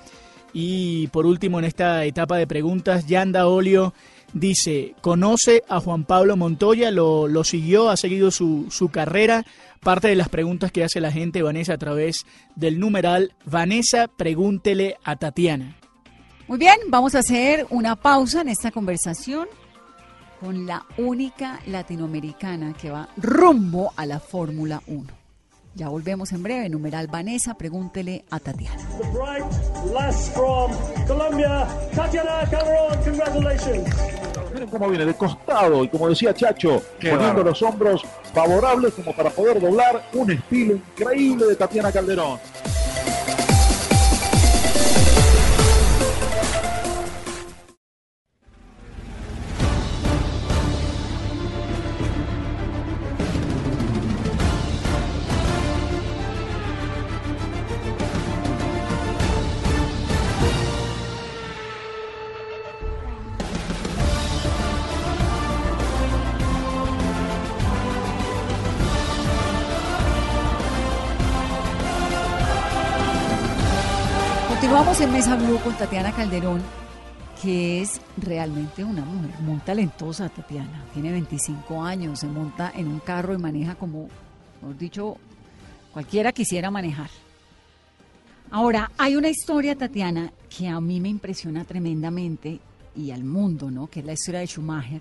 [0.53, 3.95] Y por último, en esta etapa de preguntas, Yanda Olio
[4.33, 6.91] dice, ¿conoce a Juan Pablo Montoya?
[6.91, 7.91] ¿Lo, lo siguió?
[7.91, 9.45] ¿Ha seguido su, su carrera?
[9.81, 14.97] Parte de las preguntas que hace la gente, Vanessa, a través del numeral, Vanessa, pregúntele
[15.05, 15.77] a Tatiana.
[16.49, 19.47] Muy bien, vamos a hacer una pausa en esta conversación
[20.41, 25.07] con la única latinoamericana que va rumbo a la Fórmula 1.
[25.75, 26.69] Ya volvemos en breve.
[26.69, 28.83] Numeral Vanessa, pregúntele a Tatiana.
[28.99, 29.45] The bright
[29.93, 30.73] lass from
[31.07, 32.99] Colombia, Tatiana Calderón.
[33.05, 33.89] Congratulations.
[34.53, 38.03] Miren cómo viene de costado y como decía Chacho, poniendo los hombros
[38.35, 42.41] favorables como para poder doblar un estilo increíble de Tatiana Calderón.
[75.01, 76.61] Continuamos en Mesa Blue con Tatiana Calderón,
[77.41, 80.85] que es realmente una mujer muy talentosa, Tatiana.
[80.93, 84.09] Tiene 25 años, se monta en un carro y maneja como,
[84.61, 85.17] mejor dicho,
[85.95, 87.09] cualquiera quisiera manejar.
[88.51, 92.61] Ahora, hay una historia, Tatiana, que a mí me impresiona tremendamente
[92.95, 93.87] y al mundo, ¿no?
[93.87, 95.01] Que es la historia de Schumacher.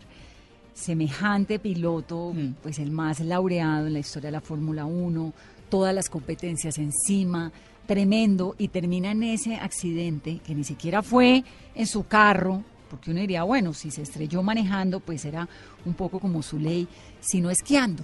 [0.74, 2.34] Semejante piloto,
[2.64, 5.34] pues el más laureado en la historia de la Fórmula 1,
[5.70, 7.52] todas las competencias encima,
[7.90, 13.20] tremendo, y termina en ese accidente que ni siquiera fue en su carro, porque uno
[13.20, 15.50] diría, bueno, si se estrelló manejando, pues era
[15.86, 16.88] un poco como su ley,
[17.20, 18.04] sino esquiando.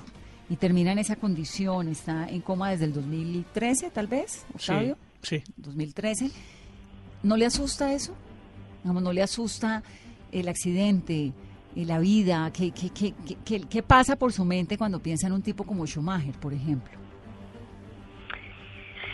[0.50, 4.98] Y termina en esa condición, está en coma desde el 2013, tal vez, Octavio.
[5.22, 6.32] Sí, 2013.
[7.22, 8.16] ¿No le asusta eso?
[8.82, 9.84] Digamos, ¿No le asusta
[10.32, 11.32] el accidente,
[11.76, 12.52] eh, la vida?
[12.52, 13.14] ¿Qué, qué, qué,
[13.46, 17.05] qué, qué pasa por su mente cuando piensa en un tipo como Schumacher, por ejemplo?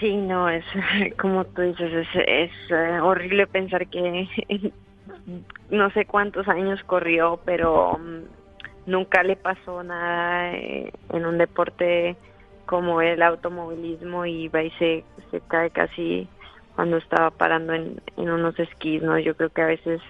[0.02, 0.66] Sí, no, es
[1.22, 4.28] como tú dices, es, es eh, horrible pensar que
[5.70, 12.18] no sé cuántos años corrió, pero mm, nunca le pasó nada eh, en un deporte
[12.66, 16.28] como el automovilismo y va y se, se cae casi
[16.76, 19.20] cuando estaba parando en, en unos esquís, ¿no?
[19.20, 20.02] Yo creo que a veces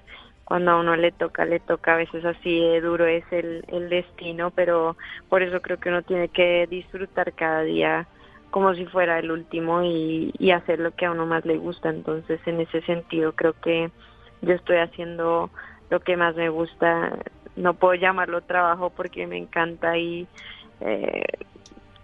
[0.46, 3.90] cuando a uno le toca, le toca, a veces así de duro es el, el
[3.90, 4.96] destino, pero
[5.28, 8.08] por eso creo que uno tiene que disfrutar cada día
[8.52, 11.90] como si fuera el último y, y hacer lo que a uno más le gusta.
[11.90, 13.90] Entonces, en ese sentido, creo que
[14.42, 15.50] yo estoy haciendo
[15.90, 17.18] lo que más me gusta.
[17.56, 20.28] No puedo llamarlo trabajo porque me encanta y
[20.82, 21.24] eh,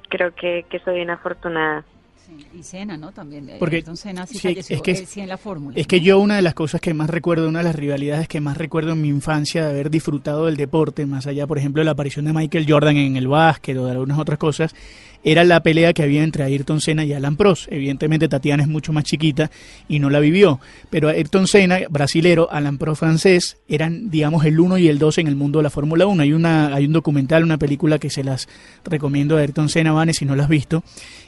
[0.09, 1.83] creo que, que soy una afortunada.
[2.15, 3.13] Sí, y Senna, ¿no?
[3.13, 3.49] También.
[3.57, 5.77] Porque- Ayrton Senna sí, sí, falleció, es que- él sí en la fórmula.
[5.79, 8.41] Es que yo una de las cosas que más recuerdo, una de las rivalidades que
[8.41, 11.85] más recuerdo en mi infancia de haber disfrutado del deporte, más allá, por ejemplo, de
[11.85, 14.75] la aparición de Michael Jordan en el básquet o de algunas otras cosas,
[15.23, 17.71] era la pelea que había entre Ayrton Senna y Alan Prost.
[17.71, 19.51] Evidentemente Tatiana es mucho más chiquita
[19.89, 24.77] y no la vivió, pero Ayrton Senna, brasilero, Alan Prost francés, eran, digamos, el uno
[24.77, 26.23] y el dos en el mundo de la Fórmula 1.
[26.23, 28.47] Hay, una, hay un documental, una película que se las
[28.85, 30.83] recomiendo a Ayrton Senna, Vanes, si no la has visto,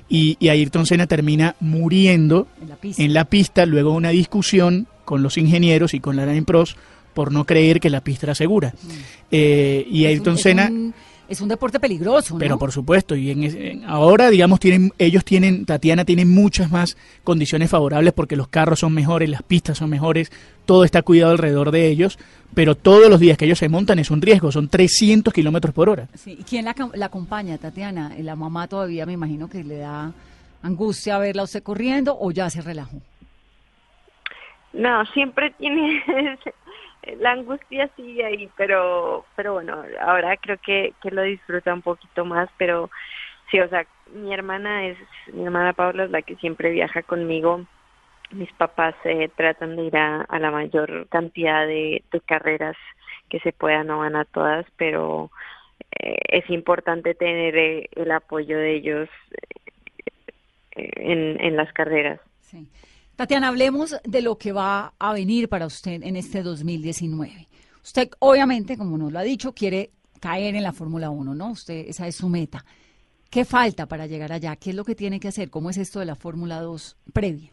[0.08, 3.04] y, y Ayrton Senna termina muriendo En la pista.
[3.04, 6.78] en la pista luego de una discusión con los ingenieros y con la Prost
[7.14, 8.74] por no creer que la pista era segura.
[9.32, 9.96] Eh, y Mm.
[9.96, 10.94] Es un- Ayrton Senna, un-
[11.30, 12.40] es un deporte peligroso, ¿no?
[12.40, 16.98] pero por supuesto, y en, en- ahora digamos tienen ellos tienen Tatiana tiene muchas más
[17.24, 20.32] condiciones favorables porque los carros son mejores, las pistas son mejores,
[20.66, 22.18] todo está cuidado alrededor de ellos,
[22.54, 25.88] pero todos los días que ellos se montan es un riesgo, son 300 kilómetros por
[25.90, 26.08] hora.
[26.16, 28.12] Sí, ¿y quién la, acom- la acompaña, Tatiana?
[28.20, 30.12] La mamá todavía me imagino que le da
[30.64, 32.98] angustia verla a usted corriendo o ya se relajó.
[34.74, 36.02] No, siempre tiene
[37.20, 42.26] la angustia sigue ahí, pero pero bueno, ahora creo que que lo disfruta un poquito
[42.26, 42.90] más, pero
[43.52, 44.98] sí, o sea, mi hermana es
[45.34, 47.66] mi hermana Paula es la que siempre viaja conmigo.
[48.32, 52.78] Mis papás eh, tratan de ir a, la mayor cantidad de, carreras
[53.30, 55.32] que se puedan, no van a todas, pero
[56.00, 59.10] eh, es importante tener eh, el apoyo de ellos
[60.76, 62.20] eh, en, en las carreras.
[62.42, 62.68] Sí.
[63.20, 67.50] Tatiana, hablemos de lo que va a venir para usted en este 2019.
[67.84, 69.90] Usted, obviamente, como nos lo ha dicho, quiere
[70.22, 71.52] caer en la Fórmula 1, ¿no?
[71.52, 72.64] Usted, esa es su meta.
[73.30, 74.56] ¿Qué falta para llegar allá?
[74.56, 75.50] ¿Qué es lo que tiene que hacer?
[75.50, 77.52] ¿Cómo es esto de la Fórmula 2 previa?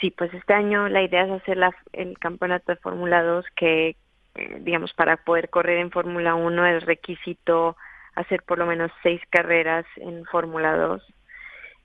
[0.00, 3.96] Sí, pues este año la idea es hacer la- el campeonato de Fórmula 2 que,
[4.36, 7.76] eh, digamos, para poder correr en Fórmula 1 es requisito
[8.14, 11.02] hacer por lo menos seis carreras en Fórmula 2.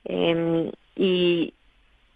[0.03, 1.55] Em, y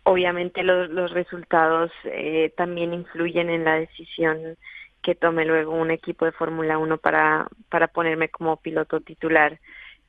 [0.05, 4.57] obviamente los, resultados eh, también influyen en la decisión
[5.01, 9.59] que tome luego un equipo de Fórmula 1 para, para ponerme como piloto titular.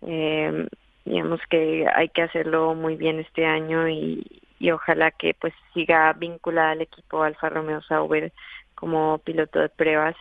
[0.03, 0.69] Em,
[1.05, 6.13] digamos que hay que hacerlo muy bien este año y, y ojalá que pues siga
[6.13, 8.33] vinculada al equipo Alfa Romeo Sauber
[8.75, 10.17] como piloto de pruebas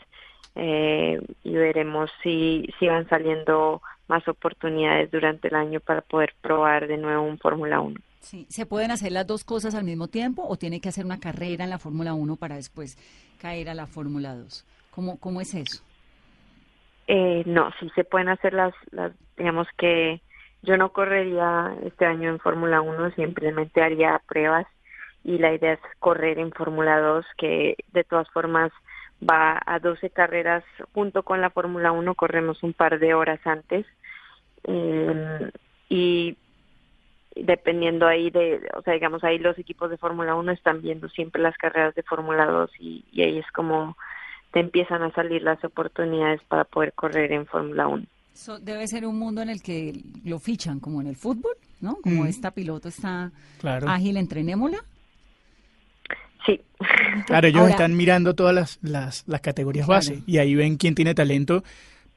[0.55, 6.87] eh, y veremos si, si van saliendo más oportunidades durante el año para poder probar
[6.87, 7.99] de nuevo un Fórmula 1.
[8.25, 8.47] Sí.
[8.49, 11.63] ¿Se pueden hacer las dos cosas al mismo tiempo o tiene que hacer una carrera
[11.63, 12.97] en la Fórmula 1 para después
[13.39, 14.65] caer a la Fórmula 2?
[14.89, 15.83] ¿Cómo, ¿Cómo es eso?
[17.05, 20.21] Eh, no, sí se pueden hacer las, las, digamos que
[20.63, 24.65] yo no correría este año en Fórmula 1, simplemente haría pruebas
[25.23, 28.71] y la idea es correr en Fórmula 2, que de todas formas
[29.21, 30.63] va a 12 carreras
[30.95, 33.85] junto con la Fórmula 1, corremos un par de horas antes
[34.63, 35.51] eh,
[35.89, 36.37] y
[37.35, 41.41] dependiendo ahí de, o sea, digamos ahí los equipos de Fórmula 1 están viendo siempre
[41.41, 43.97] las carreras de Fórmula 2 y, y ahí es como
[44.53, 48.05] te empiezan a salir las oportunidades para poder correr en Fórmula 1.
[48.33, 49.93] Eso debe ser un mundo en el que
[50.23, 51.95] lo fichan, como en el fútbol, ¿no?
[51.97, 52.27] Como Mm.
[52.27, 53.87] esta piloto está Claro.
[53.89, 54.79] ágil, entrenémosla.
[56.45, 56.61] Sí.
[57.25, 59.97] Claro, ellos Ahora- están mirando todas las, las, las categorías Claro.
[59.97, 61.63] base y ahí ven quién tiene talento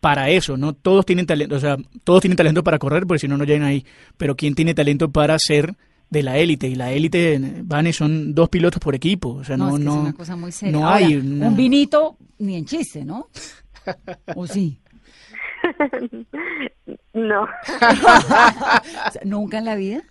[0.00, 0.74] para eso, ¿no?
[0.74, 3.64] Todos tienen talento, o sea, todos tienen talento para correr, porque si no, no llegan
[3.66, 3.84] ahí,
[4.16, 5.74] pero quién tiene talento para ser
[6.10, 9.70] de la élite, y la élite, Vane, son dos pilotos por equipo, o sea, No,
[9.70, 10.72] no, es que no, es una cosa muy seria.
[10.72, 13.28] no Ahora, hay un vinito ni en chiste, ¿no?
[14.34, 14.80] ¿O sí?
[17.14, 17.48] no.
[19.24, 20.02] ¿Nunca en la vida?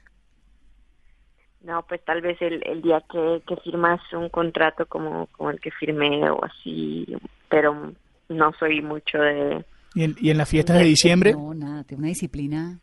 [1.62, 5.60] No, pues tal vez el, el día que, que firmas un contrato como, como el
[5.60, 7.06] que firmé o así,
[7.50, 7.91] pero
[8.30, 9.65] no soy mucho de...
[9.98, 12.80] y, en, y en las fiestas de diciembre, No, nada, tiene una disciplina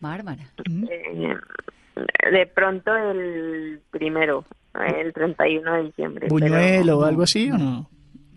[0.00, 0.42] bárbara.
[0.66, 1.34] eh,
[2.30, 6.26] de pronto el primero, el 31 de diciembre.
[6.28, 7.88] pero- buñuelo o algo así, ¿o no?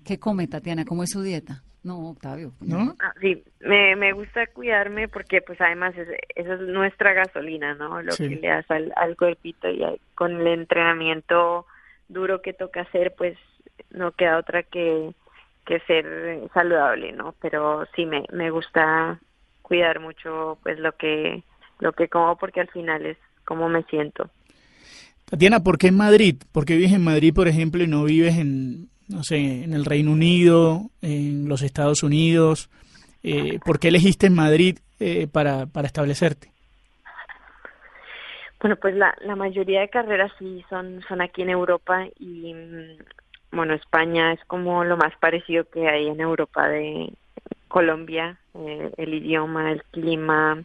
[0.06, 0.86] ¿Qué come, Tatiana?
[0.86, 1.64] ¿Cómo es su dieta?
[1.84, 2.52] No, Octavio.
[2.62, 2.96] ¿No?
[3.00, 8.02] Ah, Sí, me, me gusta cuidarme porque pues además es, esa es nuestra gasolina, ¿no?
[8.02, 8.28] Lo Sí.
[8.30, 9.84] que le das al, al cuerpito y
[10.16, 11.66] con el entrenamiento
[12.10, 13.38] duro que toca hacer pues
[13.92, 15.14] no queda otra que,
[15.66, 17.36] que ser saludable, ¿no?
[17.42, 19.20] Pero sí me, me gusta
[19.62, 21.44] cuidar mucho pues lo que
[21.80, 24.30] lo que como porque al final es como me siento.
[25.26, 26.36] Tatiana, ¿por qué en Madrid?
[26.52, 29.86] ¿Por qué vives en Madrid, por ejemplo, y no vives en, no sé, en el
[29.86, 32.70] Reino Unido, en los Estados Unidos?
[33.24, 36.52] Eh, ¿Por qué elegiste en Madrid eh, para, para establecerte?
[38.60, 42.54] Bueno, pues la, la mayoría de carreras sí son, son aquí en Europa y
[43.52, 47.14] bueno, España es como lo más parecido que hay en Europa de
[47.68, 50.64] Colombia, eh, el idioma, el clima.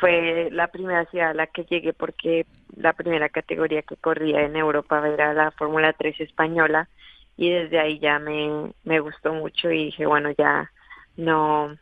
[0.00, 4.56] Fue la primera ciudad a la que llegué porque la primera categoría que corría en
[4.56, 6.88] Europa era la Fórmula 3 española
[7.36, 10.70] y desde ahí ya me, me gustó mucho y dije, bueno, ya
[11.16, 11.76] no,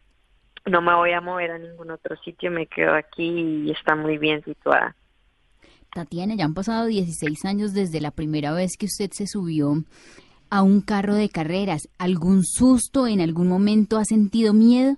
[0.66, 4.18] no me voy a mover a ningún otro sitio, me quedo aquí y está muy
[4.18, 4.94] bien situada.
[5.94, 9.72] Tatiana, ya han pasado 16 años desde la primera vez que usted se subió
[10.50, 11.88] a un carro de carreras.
[11.98, 14.96] ¿Algún susto en algún momento ha sentido miedo?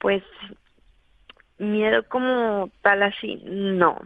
[0.00, 0.22] Pues
[1.58, 3.96] miedo como tal así, no.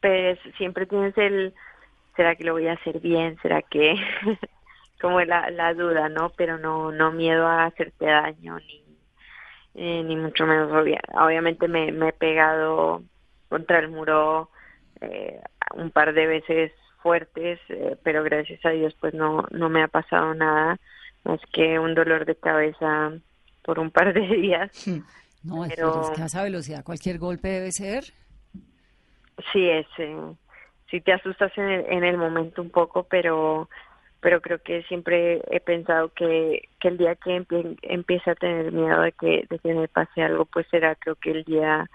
[0.00, 1.52] Pues siempre tienes el,
[2.16, 3.36] ¿será que lo voy a hacer bien?
[3.42, 3.94] ¿Será que
[5.00, 6.30] como la, la duda, ¿no?
[6.36, 8.84] Pero no no miedo a hacerte daño ni
[9.74, 13.02] eh, ni mucho menos obvia- obviamente me, me he pegado
[13.54, 14.50] contra el muro
[15.00, 15.40] eh,
[15.76, 19.86] un par de veces fuertes, eh, pero gracias a Dios pues no no me ha
[19.88, 20.76] pasado nada
[21.22, 23.12] más que un dolor de cabeza
[23.62, 24.70] por un par de días.
[25.44, 28.02] No, es que- Pero- es que a esa velocidad cualquier golpe debe ser.
[29.52, 30.16] Sí, es, eh,
[30.90, 33.68] sí te asustas en el, en el momento un poco, pero
[34.20, 38.72] pero creo que siempre he pensado que, que el día que empie- empiece a tener
[38.72, 41.86] miedo de que, de que me pase algo, pues será creo que el día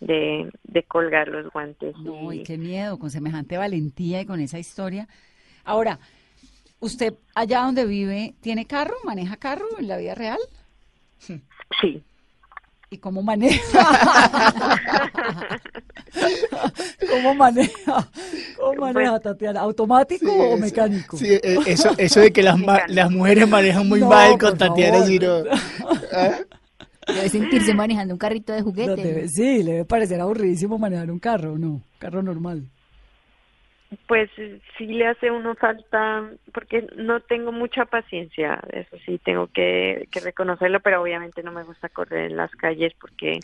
[0.00, 1.94] de, de colgar los guantes.
[1.98, 5.06] No, y y- qué miedo, con semejante valentía y con esa historia.
[5.64, 5.98] Ahora,
[6.80, 8.94] ¿usted allá donde vive tiene carro?
[9.04, 10.38] ¿Maneja carro en la vida real?
[11.18, 11.40] Sí.
[12.92, 13.60] ¿Y cómo maneja?
[17.08, 18.08] ¿Cómo maneja?
[18.56, 19.60] ¿Cómo maneja, Tatiana?
[19.60, 21.16] ¿Automático o mecánico?
[21.16, 24.56] Sí, eh, eso, eso de que las, ma- las mujeres manejan muy No, mal con
[24.58, 25.08] Tatiana, favor.
[25.08, 25.44] si no-
[27.14, 29.02] Debe sentirse manejando un carrito de No, juguete.
[29.02, 31.80] debe- sí, le debe parecer aburridísimo manejar un carro, ¿no?
[31.98, 32.64] Carro normal.
[34.06, 34.30] Pues
[34.78, 40.20] sí le hace uno falta, porque no tengo mucha paciencia, eso sí tengo que, que
[40.20, 43.40] reconocerlo, pero obviamente no me gusta correr en las calles porque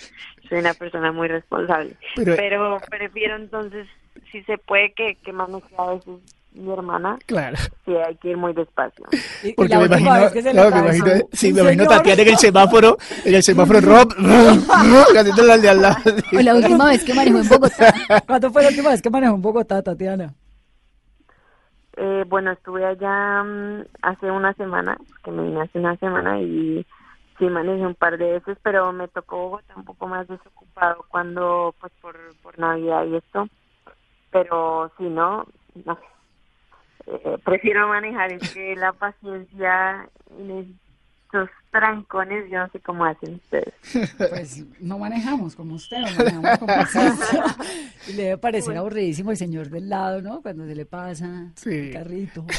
[0.48, 1.96] soy una persona muy responsable.
[2.14, 3.88] Pero- Pero, prefiero entonces,
[4.31, 6.20] si se puede, que, que maneje a veces
[6.57, 7.57] mi hermana, Claro.
[7.85, 9.07] sí hay que ir muy despacio.
[9.42, 11.87] Y- Porque me imagino, que claro, me imagino, sí, un me imagino.
[11.87, 15.97] Tatiana en el semáforo, en el semáforo rob, haciendo la de al lado.
[16.37, 17.95] O la última vez que manejó en Bogotá.
[18.27, 20.35] ¿Cuándo fue la última vez que manejó en Bogotá, Tatiana?
[21.99, 26.85] Eh, bueno, estuve allá mm, hace una semana, que me vine hace una semana y
[27.38, 31.75] sí manejé un par de veces, pero me tocó Bogotá un poco más desocupado cuando,
[31.81, 33.49] pues por, por Navidad y esto.
[34.31, 35.46] Pero si no,
[35.87, 35.98] no.
[37.07, 40.50] Eh, prefiero manejar, es que la paciencia en
[41.27, 43.75] estos trancones, yo no sé cómo hacen ustedes.
[44.17, 47.44] Pues no manejamos como usted, no manejamos como paciencia.
[48.09, 50.40] Y le debe parecer aburridísimo el señor del lado, ¿no?
[50.42, 51.71] Cuando se le pasa Sí.
[51.71, 52.44] el carrito.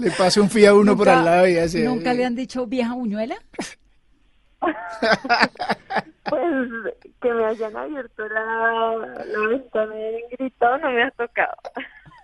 [0.00, 1.82] Le pasa un fía uno por al lado y hace...
[1.84, 3.36] ¿Nunca le han dicho vieja buñuela?
[6.28, 11.56] Pues que me hayan abierto la, la ventana y gritado no me ha tocado.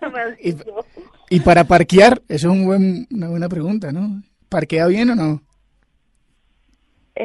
[1.29, 4.21] Y- para parquear, eso es un buen, una buena pregunta, ¿no?
[4.49, 5.41] ¿Parquea bien o no?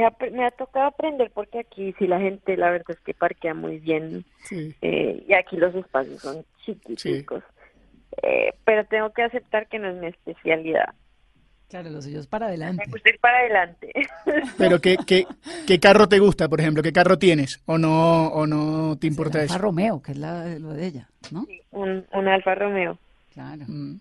[0.06, 3.54] ap- me ha tocado aprender porque aquí sí la gente, la verdad es que parquea
[3.54, 4.74] muy bien Sí.
[4.82, 7.42] eh, y aquí los espacios son chiquiticos.
[8.22, 10.94] Eh, pero tengo que aceptar que no es mi especialidad.
[11.68, 12.82] Claro, los suyos para adelante.
[12.86, 13.92] Me gusta ir para adelante.
[14.58, 15.24] Pero ¿qué, qué,
[15.68, 16.82] qué carro te gusta, por ejemplo?
[16.82, 17.62] ¿Qué carro tienes?
[17.64, 19.62] ¿O no, o no te importa Alfa eso?
[19.62, 21.46] Romeo, que es la, lo de ella, ¿no?
[21.70, 22.98] un, un Alfa Romeo.
[23.32, 23.64] Claro.
[23.66, 24.00] Mm.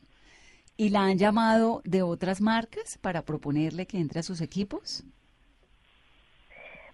[0.78, 5.04] ¿Y la han llamado de otras marcas para proponerle que entre a sus equipos?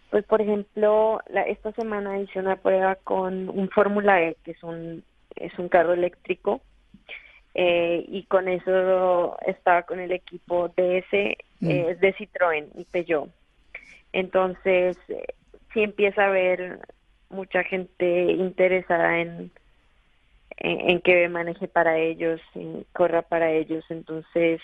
[0.09, 4.63] Pues, por ejemplo, la, esta semana hice una prueba con un Fórmula E, que es
[4.63, 5.03] un,
[5.35, 6.61] es un carro eléctrico,
[7.53, 11.69] eh, y con eso estaba con el equipo DS Mm.
[11.69, 13.29] eh, de Citroën y Peugeot.
[14.13, 15.25] Entonces, eh,
[15.73, 16.79] sí empieza a haber
[17.29, 19.51] mucha gente interesada en,
[20.57, 23.83] en, que maneje para ellos, en corra para ellos.
[23.89, 24.61] Entonces,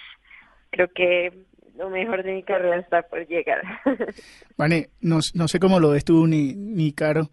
[0.70, 1.32] creo que
[1.78, 3.62] lo mejor de mi carrera está por llegar.
[4.58, 7.30] Vane, no, no sé cómo lo ves tú ni, ni Caro.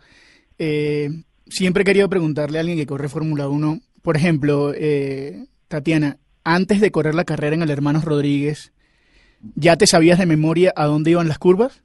[0.59, 1.09] Eh,
[1.46, 6.80] siempre he querido preguntarle a alguien que corre Fórmula 1, por ejemplo, eh, Tatiana, antes
[6.80, 8.72] de correr la carrera en el Hermanos Rodríguez,
[9.54, 11.82] ¿ya te sabías de memoria a dónde iban las curvas?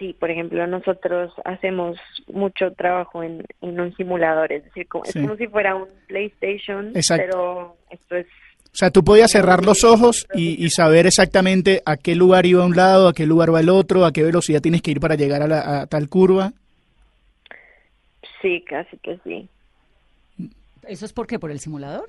[0.00, 1.96] Sí, por ejemplo, nosotros hacemos
[2.26, 5.18] mucho trabajo en, en un simulador, es decir, como, Sí.
[5.20, 7.22] es como si fuera un PlayStation, Exacto.
[7.26, 8.26] pero esto es
[8.72, 12.64] O sea, tú podías cerrar los ojos y, y saber exactamente a qué lugar iba
[12.64, 15.16] un lado, a qué lugar va el otro, a qué velocidad tienes que ir para
[15.16, 16.52] llegar a, la, a tal curva.
[18.40, 19.48] sí, casi que sí.
[20.88, 21.38] ¿Eso es por qué?
[21.38, 22.08] ¿Por el simulador?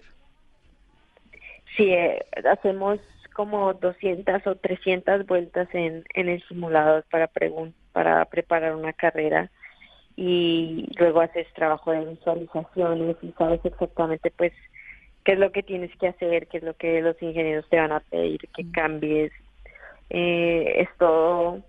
[1.76, 3.00] Sí, eh, hacemos
[3.34, 9.50] como 200 o 300 vueltas en, en el simulador para pregun- para preparar una carrera
[10.16, 14.54] y luego haces trabajo de visualizaciones y sabes exactamente pues
[15.24, 17.92] qué es lo que tienes que hacer, qué es lo que los ingenieros te van
[17.92, 19.32] a pedir que cambies.
[20.10, 21.62] Eh, es todo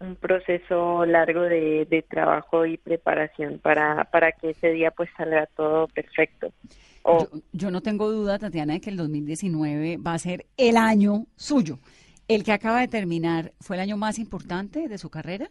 [0.00, 5.46] un proceso largo de, de trabajo y preparación para, para que ese día pues salga
[5.56, 6.52] todo perfecto.
[7.52, 11.78] Yo no tengo duda, Tatiana, de que el 2019 va a ser el año suyo.
[12.26, 15.50] ¿El que acaba de terminar fue el año más importante de su carrera?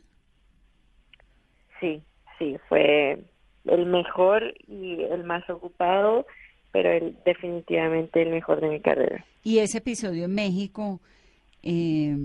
[1.80, 2.02] Sí,
[2.38, 3.24] sí, fue
[3.66, 6.28] el mejor y el más ocupado,
[6.72, 9.26] pero el, definitivamente el mejor de mi carrera.
[9.44, 11.02] Y ese episodio en México,
[11.64, 12.16] eh,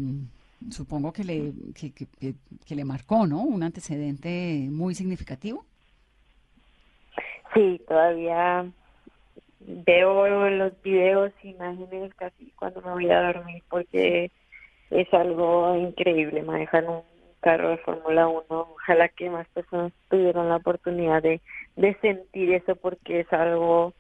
[0.70, 3.42] supongo que le, que, le marcó, ¿no?
[3.42, 5.64] Un antecedente muy significativo.
[7.54, 8.66] Sí, todavía
[9.60, 14.30] veo los videos, imágenes casi cuando me voy a dormir porque
[14.90, 17.02] es algo increíble manejar un
[17.40, 18.44] carro de Fórmula 1.
[18.48, 21.40] Ojalá que más personas tuvieran la oportunidad de,
[21.76, 23.92] de sentir eso porque es algo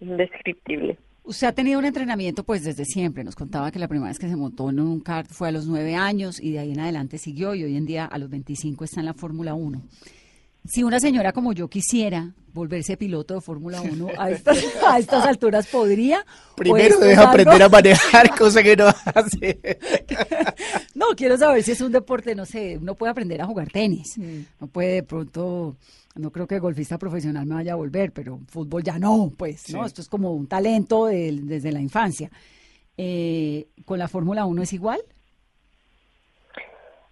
[0.00, 0.98] indescriptible.
[1.28, 3.22] Usted ha tenido un entrenamiento pues desde siempre.
[3.22, 5.66] Nos contaba que la primera vez que se montó en un kart fue a los
[5.66, 8.84] nueve años y de ahí en adelante siguió y hoy en día a los 25
[8.84, 9.82] está en la Fórmula 1.
[10.64, 15.24] Si una señora como yo quisiera volverse piloto de Fórmula 1 a estas, a estas
[15.26, 16.24] alturas, ¿podría?
[16.52, 19.60] ¿O Primero algo- aprender a manejar, cosa que no hace.
[20.94, 24.18] No, quiero saber si es un deporte, no sé, uno puede aprender a jugar tenis.
[24.60, 25.76] No puede de pronto,
[26.18, 29.80] no creo que golfista profesional me vaya a volver, pero fútbol ya no, pues, ¿no?
[29.82, 29.86] Sí.
[29.86, 32.30] Esto es como un talento del- desde la infancia.
[32.96, 35.00] Eh, ¿Con la Fórmula 1 es igual?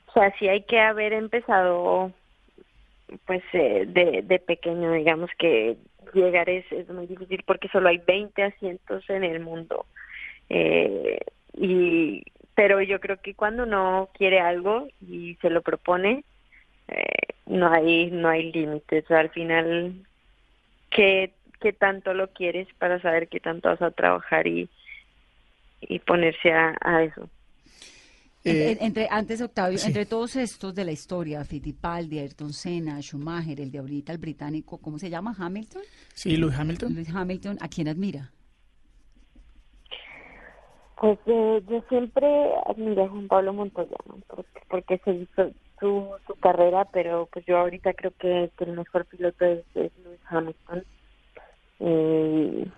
[0.09, 2.13] O sea, sí hay que haber empezado
[3.27, 5.77] pues eh, de, de pequeño, digamos que
[6.13, 9.87] llegar es, es muy difícil porque solo hay 20 asientos en el mundo.
[10.49, 11.19] Eh,
[11.55, 12.23] y
[12.55, 16.25] pero yo creo que cuando uno quiere algo y se lo propone,
[16.89, 17.05] eh,
[17.47, 19.05] no hay no hay límites.
[19.05, 20.07] O sea, al final,
[20.91, 24.69] ¿qué, ¿qué tanto lo quieres para saber qué tanto vas a trabajar y,
[25.81, 27.29] y ponerse a, a eso?
[28.45, 29.89] Eh, en- entre, antes, Octavio, sí.
[29.89, 34.79] entre todos estos de la historia, Fittipaldi, Ayrton Senna, Schumacher, el de ahorita, el británico,
[34.79, 35.35] ¿cómo se llama?
[35.37, 35.83] Hamilton.
[36.15, 36.95] Sí, Lewis Hamilton.
[36.95, 38.31] Lewis Hamilton, ¿a quién admira?
[41.01, 42.27] Pues eh, yo siempre
[42.67, 44.19] admiré a Juan Pablo Montoya, ¿no?
[44.29, 45.51] porque, porque se hizo
[45.81, 49.93] su, su carrera, pero pues yo ahorita creo que, que el mejor piloto es, es
[50.05, 50.85] Lewis Hamilton.
[51.79, 52.71] Y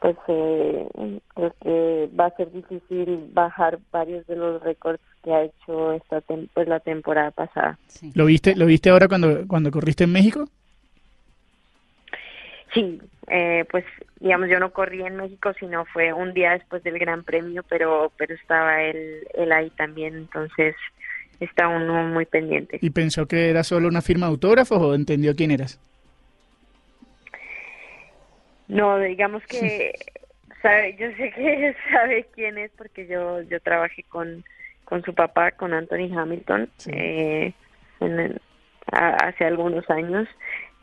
[0.00, 0.86] pues eh,
[1.34, 6.20] creo que va a ser difícil bajar varios de los récords que ha hecho esta
[6.20, 7.78] tem- pues la temporada pasada.
[8.14, 10.46] ¿Lo viste, lo viste ahora cuando, cuando corriste en México?
[12.74, 13.84] Sí, eh, pues
[14.20, 18.12] digamos yo no corrí en México, sino fue un día después del Gran Premio, pero
[18.18, 20.74] pero estaba él, él ahí también, entonces
[21.40, 22.78] está uno muy pendiente.
[22.80, 25.78] ¿Y pensó que era solo una firma de autógrafos o entendió quién eras?
[28.68, 29.92] No, digamos que
[30.62, 34.44] sabe, yo sé que sabe quién es porque yo yo trabajé con
[34.84, 37.52] con su papá, con Anthony Hamilton, eh,
[38.00, 38.38] en-
[38.92, 40.28] a- hace algunos años,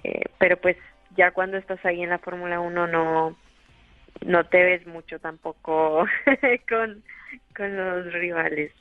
[0.03, 0.75] eh, pero pues
[1.15, 3.35] ya cuando estás ahí en la Fórmula 1 no
[4.25, 6.05] no te ves mucho tampoco
[6.69, 7.03] con,
[7.55, 8.71] con los rivales.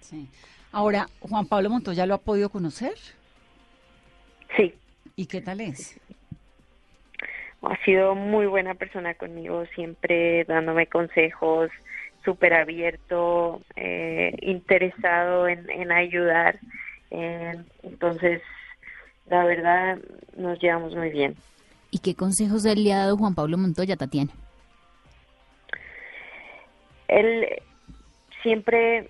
[0.00, 0.28] Sí.
[0.76, 2.92] Ahora, Juan Pablo Montoya lo ha podido conocer.
[4.58, 4.74] Sí,
[5.16, 5.98] ¿Y qué tal es?
[7.62, 11.70] ha sido muy buena persona conmigo, siempre dándome consejos,
[12.26, 16.58] súper abierto, eh, interesado en, en ayudar.
[17.10, 18.42] Eh, entonces,
[19.30, 19.98] la verdad,
[20.36, 21.36] nos llevamos muy bien.
[21.90, 24.32] ¿Y qué consejos le ha dado Juan Pablo Montoya, Tatiana?
[27.08, 27.46] Él
[28.42, 29.08] siempre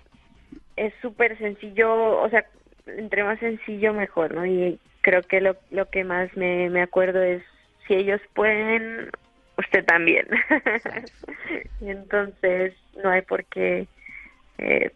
[0.77, 2.45] es súper sencillo, o sea,
[2.85, 4.45] entre más sencillo mejor, ¿no?
[4.45, 7.43] Y creo que lo, lo que más me, me acuerdo es,
[7.87, 9.09] si ellos pueden,
[9.57, 10.27] usted también.
[11.81, 12.73] Entonces,
[13.03, 13.87] no hay por qué
[14.59, 14.91] eh,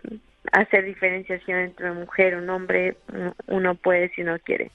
[0.51, 2.97] hacer diferenciación entre una mujer, un hombre,
[3.47, 4.71] uno puede si uno quiere.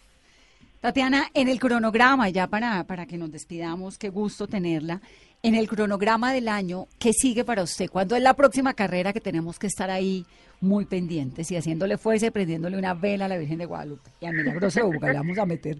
[0.81, 5.01] Tatiana, en el cronograma, ya para, para que nos despidamos, qué gusto tenerla.
[5.47, 7.88] En el cronograma del año, ¿qué sigue para usted?
[7.88, 10.24] ¿Cuándo es la próxima carrera que tenemos que estar ahí
[10.61, 14.11] muy pendientes y haciéndole fuerza y prendiéndole una vela a la Virgen de Guadalupe?
[14.20, 15.76] Y al milagroso de Buga le vamos a meter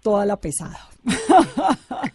[0.00, 0.78] toda la pesada.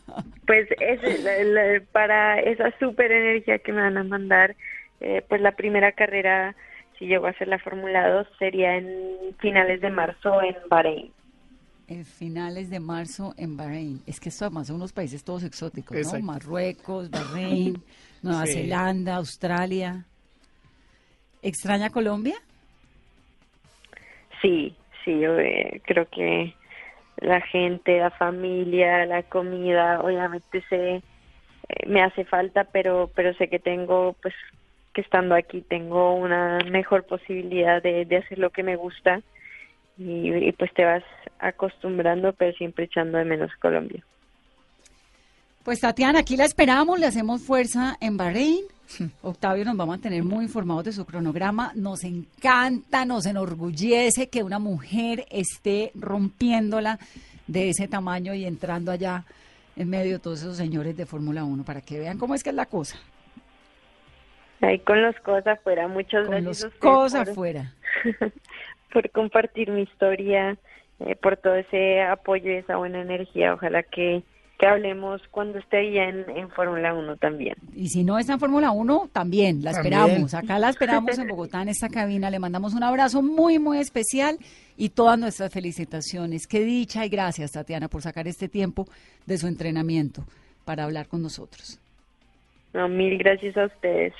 [0.47, 4.55] Pues es para esa super energía que me van a mandar,
[5.01, 6.55] eh, pues la primera carrera,
[6.99, 11.11] si llego a hacer la Fórmula 2, sería en finales de marzo en Bahrein.
[11.87, 14.01] En finales de marzo en Bahrein.
[14.07, 16.19] Es que esto además son unos países todos exóticos, ¿no?
[16.19, 17.81] Marruecos, Bahrein,
[18.23, 18.53] Nueva Sí.
[18.53, 20.05] Zelanda, Australia.
[21.43, 22.35] ¿Extraña Colombia?
[24.41, 26.55] Sí, sí, yo eh, creo que
[27.17, 31.01] la gente, la familia, la comida, obviamente sé, eh,
[31.87, 34.33] me hace falta, pero, pero sé que tengo, pues,
[34.93, 39.21] que estando aquí tengo una mejor posibilidad de, de hacer lo que me gusta
[39.97, 41.03] y, y, pues te vas
[41.39, 44.03] acostumbrando, pero siempre echando de menos Colombia.
[45.63, 48.65] Pues Tatiana, aquí la esperamos, le hacemos fuerza en Bahrein.
[49.23, 51.71] Octavio nos va a mantener muy informados de su cronograma.
[51.75, 56.99] Nos encanta, nos enorgullece que una mujer esté rompiéndola
[57.47, 59.23] de ese tamaño y entrando allá
[59.75, 62.49] en medio de todos esos señores de Fórmula 1 para que vean cómo es que
[62.49, 62.97] es la cosa.
[64.61, 67.73] Ahí con los cosas afuera, muchas Con los cosas afuera.
[68.95, 70.57] por compartir mi historia,
[71.01, 73.53] eh, por todo ese apoyo y esa buena energía.
[73.53, 74.23] Ojalá que,
[74.57, 77.55] que hablemos cuando esté ya en, en Fórmula 1 también.
[77.75, 79.93] Y si no está en Fórmula 1, también la También.
[79.95, 80.33] esperamos.
[80.33, 82.29] Acá la esperamos en Bogotá, en esta cabina.
[82.29, 84.37] Le mandamos un abrazo muy, muy especial
[84.77, 86.47] y todas nuestras felicitaciones.
[86.47, 88.87] Qué dicha y gracias, Tatiana, por sacar este tiempo
[89.25, 90.23] de su entrenamiento
[90.63, 91.81] para hablar con nosotros.
[92.73, 94.13] No, mil gracias a ustedes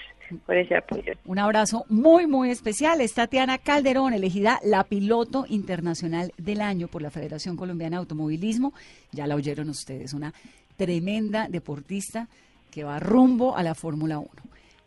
[0.45, 1.13] por ese apoyo.
[1.25, 3.01] Un abrazo muy, muy especial.
[3.01, 8.73] Es Tatiana Calderón, elegida la piloto internacional del año por la Federación Colombiana de Automovilismo.
[9.11, 10.33] Ya la oyeron ustedes, una
[10.77, 12.27] tremenda deportista
[12.71, 14.29] que va rumbo a la Fórmula 1.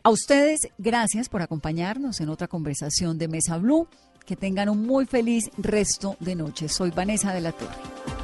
[0.03, 3.87] A ustedes, gracias por acompañarnos en otra conversación de Mesa Blue.
[4.25, 6.69] Que tengan un muy feliz resto de noche.
[6.69, 8.18] Soy Vanessa de la Torre.